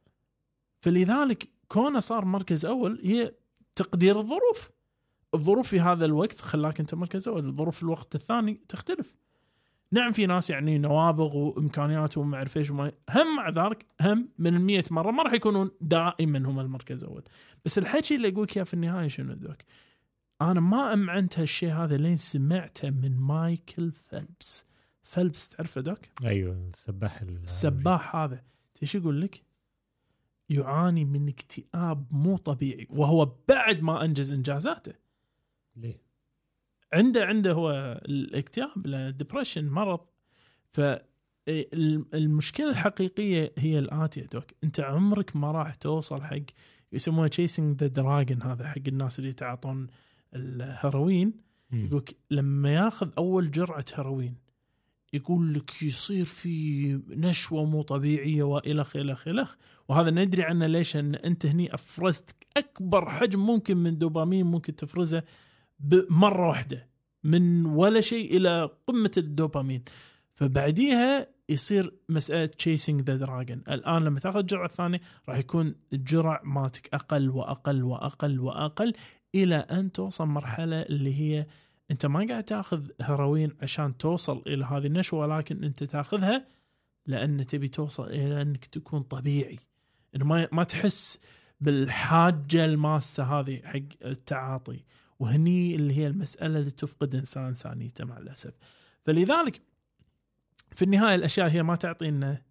[0.82, 3.34] فلذلك كونه صار مركز أول هي
[3.76, 4.72] تقدير الظروف
[5.36, 9.16] الظروف في هذا الوقت خلاك أنت مركز اول الظروف في الوقت الثاني تختلف.
[9.92, 14.56] نعم في ناس يعني نوابغ وإمكانيات وما أعرف إيش وما هم مع ذلك هم من
[14.56, 17.24] المية مرة ما راح يكونون دائما هم المركز الأول.
[17.66, 19.58] بس الحكي اللي أقولك إياه في النهاية شنو دوك
[20.42, 24.66] أنا ما أمعنت هالشيء هذا لين سمعته من مايكل فيلبس.
[25.04, 28.44] فيلبس تعرفه doc أيوه السباح ال- السباح هذا.
[28.82, 29.44] إيش يقول لك؟
[30.50, 34.94] يعاني من اكتئاب مو طبيعي وهو بعد ما أنجز إنجازاته.
[35.76, 36.02] ليه؟
[36.94, 37.72] عنده عنده هو
[38.06, 40.00] الاكتئاب ال depression مرض
[40.72, 40.82] ف
[42.14, 46.38] المشكلة الحقيقية هي الآتية doc انت عمرك ما راح توصل حق
[46.92, 49.88] يسموها chasing the dragon هذا حق الناس اللي يتعاطون
[50.36, 51.34] الهيروين.
[51.74, 54.36] يقولك لما ياخذ أول جرعة هيروين
[55.14, 59.56] يقول لك يصير في نشوة مو طبيعية والخ الخ الخ
[59.90, 65.24] وهذا ندري عنه ليش ان أنت هني أفرزت أكبر حجم ممكن من دوبامين ممكن تفرزه
[65.80, 66.88] بمرة واحدة
[67.24, 69.84] من ولا شيء إلى قمة الدوبامين.
[70.34, 76.94] فبعديها يصير مسألة chasing the dragon الآن لما تأخذ الجرعة الثانية راح يكون الجرع مالتك
[76.94, 78.94] أقل وأقل وأقل وأقل
[79.36, 81.46] إلى أن توصل مرحلة اللي هي
[81.92, 86.46] أنت ما قاعد تأخذ هيروين عشان توصل إلى هذه النشوة ولكن أنت تأخذها
[87.06, 89.60] لأن تبي توصل إلى أنك تكون طبيعي.
[90.16, 91.20] إنه ما ما تحس
[91.62, 94.84] بالحاجة الماسة هذه حق التعاطي.
[95.20, 98.54] وهني اللي هي المسألة اللي تفقد إنسان انسانيته مع الأسف.
[99.06, 99.62] فلذلك
[100.72, 102.42] في النهاية الأشياء هي ما تعطينا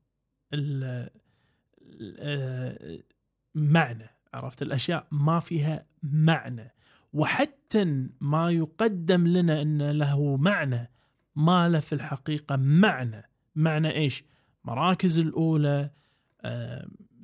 [3.55, 6.75] معنى عرفت؟ الأشياء ما فيها معنى.
[7.13, 10.91] وحتى ما يقدم لنا إن له معنى
[11.37, 13.31] ما له في الحقيقة معنى.
[13.55, 14.25] معنى إيش؟
[14.65, 15.91] مراكز الأولى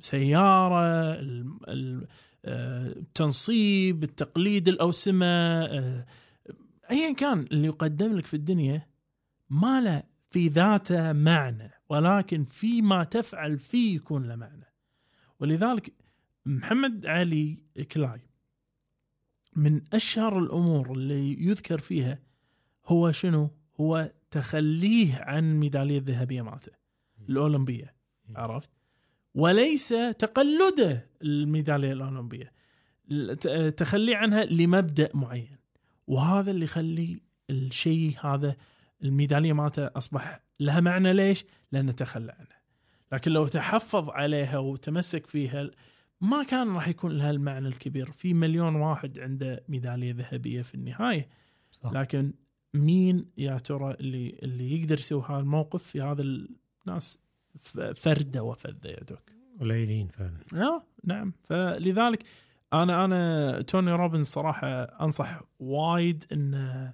[0.01, 2.07] آه، سيارة ال- ال-
[2.45, 5.25] آه، التنصيب التقليد الأوسمة
[5.65, 6.05] آه،
[6.91, 8.87] ايا كان اللي يقدم لك في الدنيا
[9.49, 14.65] ما له في ذاته معنى ولكن فيما تفعل فيه يكون له معنى
[15.39, 15.93] ولذلك
[16.45, 17.57] محمد علي
[17.91, 18.21] كلاي
[19.55, 22.19] من أشهر الأمور اللي يذكر فيها
[22.85, 23.49] هو شنو؟
[23.79, 26.71] هو تخليه عن ميدالية الذهبية مالته
[27.29, 27.95] الأولمبية
[28.35, 28.69] عرفت؟
[29.35, 32.51] وليس تقلده الميدالية الأولمبية.
[33.39, 35.57] ت- تخليه عنها لمبدأ معين.
[36.07, 38.55] وهذا اللي يخلي الشيء هذا
[39.03, 41.13] الميدالية مالته أصبح لها معنى.
[41.13, 42.61] ليش؟ لأنه تخلى عنها
[43.11, 45.69] لكن لو تحفظ عليها وتمسك فيها
[46.21, 48.11] ما كان راح يكون لها المعنى الكبير.
[48.11, 51.29] في مليون واحد عنده ميدالية ذهبية في النهاية.
[51.71, 51.91] صح.
[51.91, 52.33] لكن
[52.73, 57.19] مين يا ترى اللي اللي يقدر يسوي هذا الموقف؟ في هذا الناس
[57.95, 60.37] فرده وفذه يا دوك قليلين فعلا.
[60.53, 61.33] آه نعم.
[61.43, 62.23] فلذلك
[62.73, 66.93] أنا أنا توني روبنز صراحة أنصح وايد انه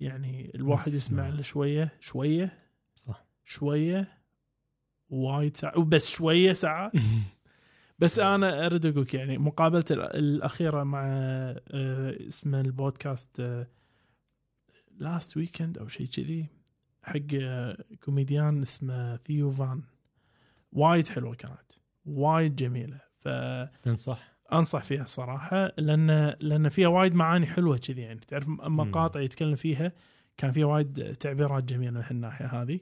[0.00, 1.28] يعني الواحد يسمع.
[1.28, 2.58] له شوية شوية
[2.96, 3.24] صح.
[3.44, 4.18] شوية
[5.08, 6.92] وايد ساعات بس شوية ساعات.
[7.98, 11.60] بس أنا أريد أقول لك يعني مقابلتي ال- الأخيرة مع آه،
[12.28, 13.64] اسمه البودكاست
[14.98, 16.46] last weekend أو شيء كذي.
[17.04, 17.20] حق
[18.04, 19.82] كوميديان اسمه ثيو فان.
[20.72, 21.72] وايد حلوة كانت.
[22.04, 23.00] وايد جميلة.
[23.18, 28.20] فانصح تنصح؟ فيها صراحة لأن لأن فيها وايد معاني حلوة كذي يعني.
[28.20, 29.92] تعرف مقاطع يتكلم فيها
[30.36, 32.80] كان فيها وايد تعبيرات جميلة من هالناحية هذه.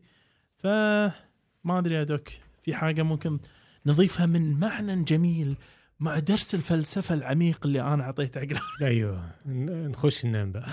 [0.56, 2.28] فما أدري يا دوك
[2.62, 3.38] في حاجة ممكن
[3.86, 5.56] نضيفها من معنى جميل
[6.00, 9.30] مع درس الفلسفة العميق اللي أنا أعطيته عقل أيوه.
[9.46, 10.66] نخش ننام بقى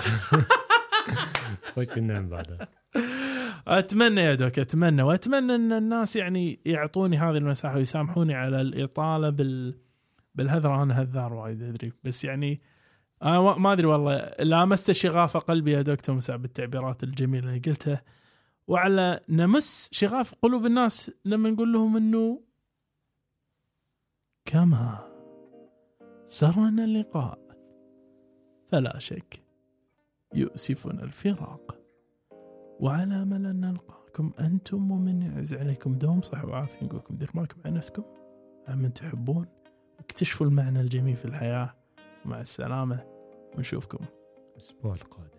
[1.78, 2.68] نخش ننام بعدها
[3.70, 5.01] أتمنى يا دوك أتمنى.
[5.03, 9.78] وأتمنى أن الناس يعني يعطوني هذه المساحة ويسامحوني على الإطالة بال
[10.36, 11.93] بالهذر أنا هذار وايد أدري.
[12.03, 12.61] بس يعني
[13.24, 14.17] أنا ما- أدري والله.
[14.39, 18.01] لامست شغاف قلبي يا دكتور مساء بالتعبيرات الجميلة اللي قلتها.
[18.67, 22.41] وعلى نمس شغاف قلوب الناس لما نقول لهم إنه
[24.45, 25.09] كما
[26.26, 27.39] سرنا اللقاء
[28.67, 29.43] فلا شك
[30.36, 31.78] يؤسفنا الفراق.
[32.80, 37.61] وعلى أمل أن نلقاكم أنتم ومن يعز عليكم دوم صحة وعافية نقول لكم دير بالكم
[37.65, 38.03] على نفسكم.
[38.69, 39.45] من تحبون
[39.97, 41.73] واكتشفوا المعنى الجميل في الحياة.
[42.25, 43.03] مع السلامة
[43.55, 44.05] ونشوفكم.
[44.51, 45.39] الأسبوع القادم.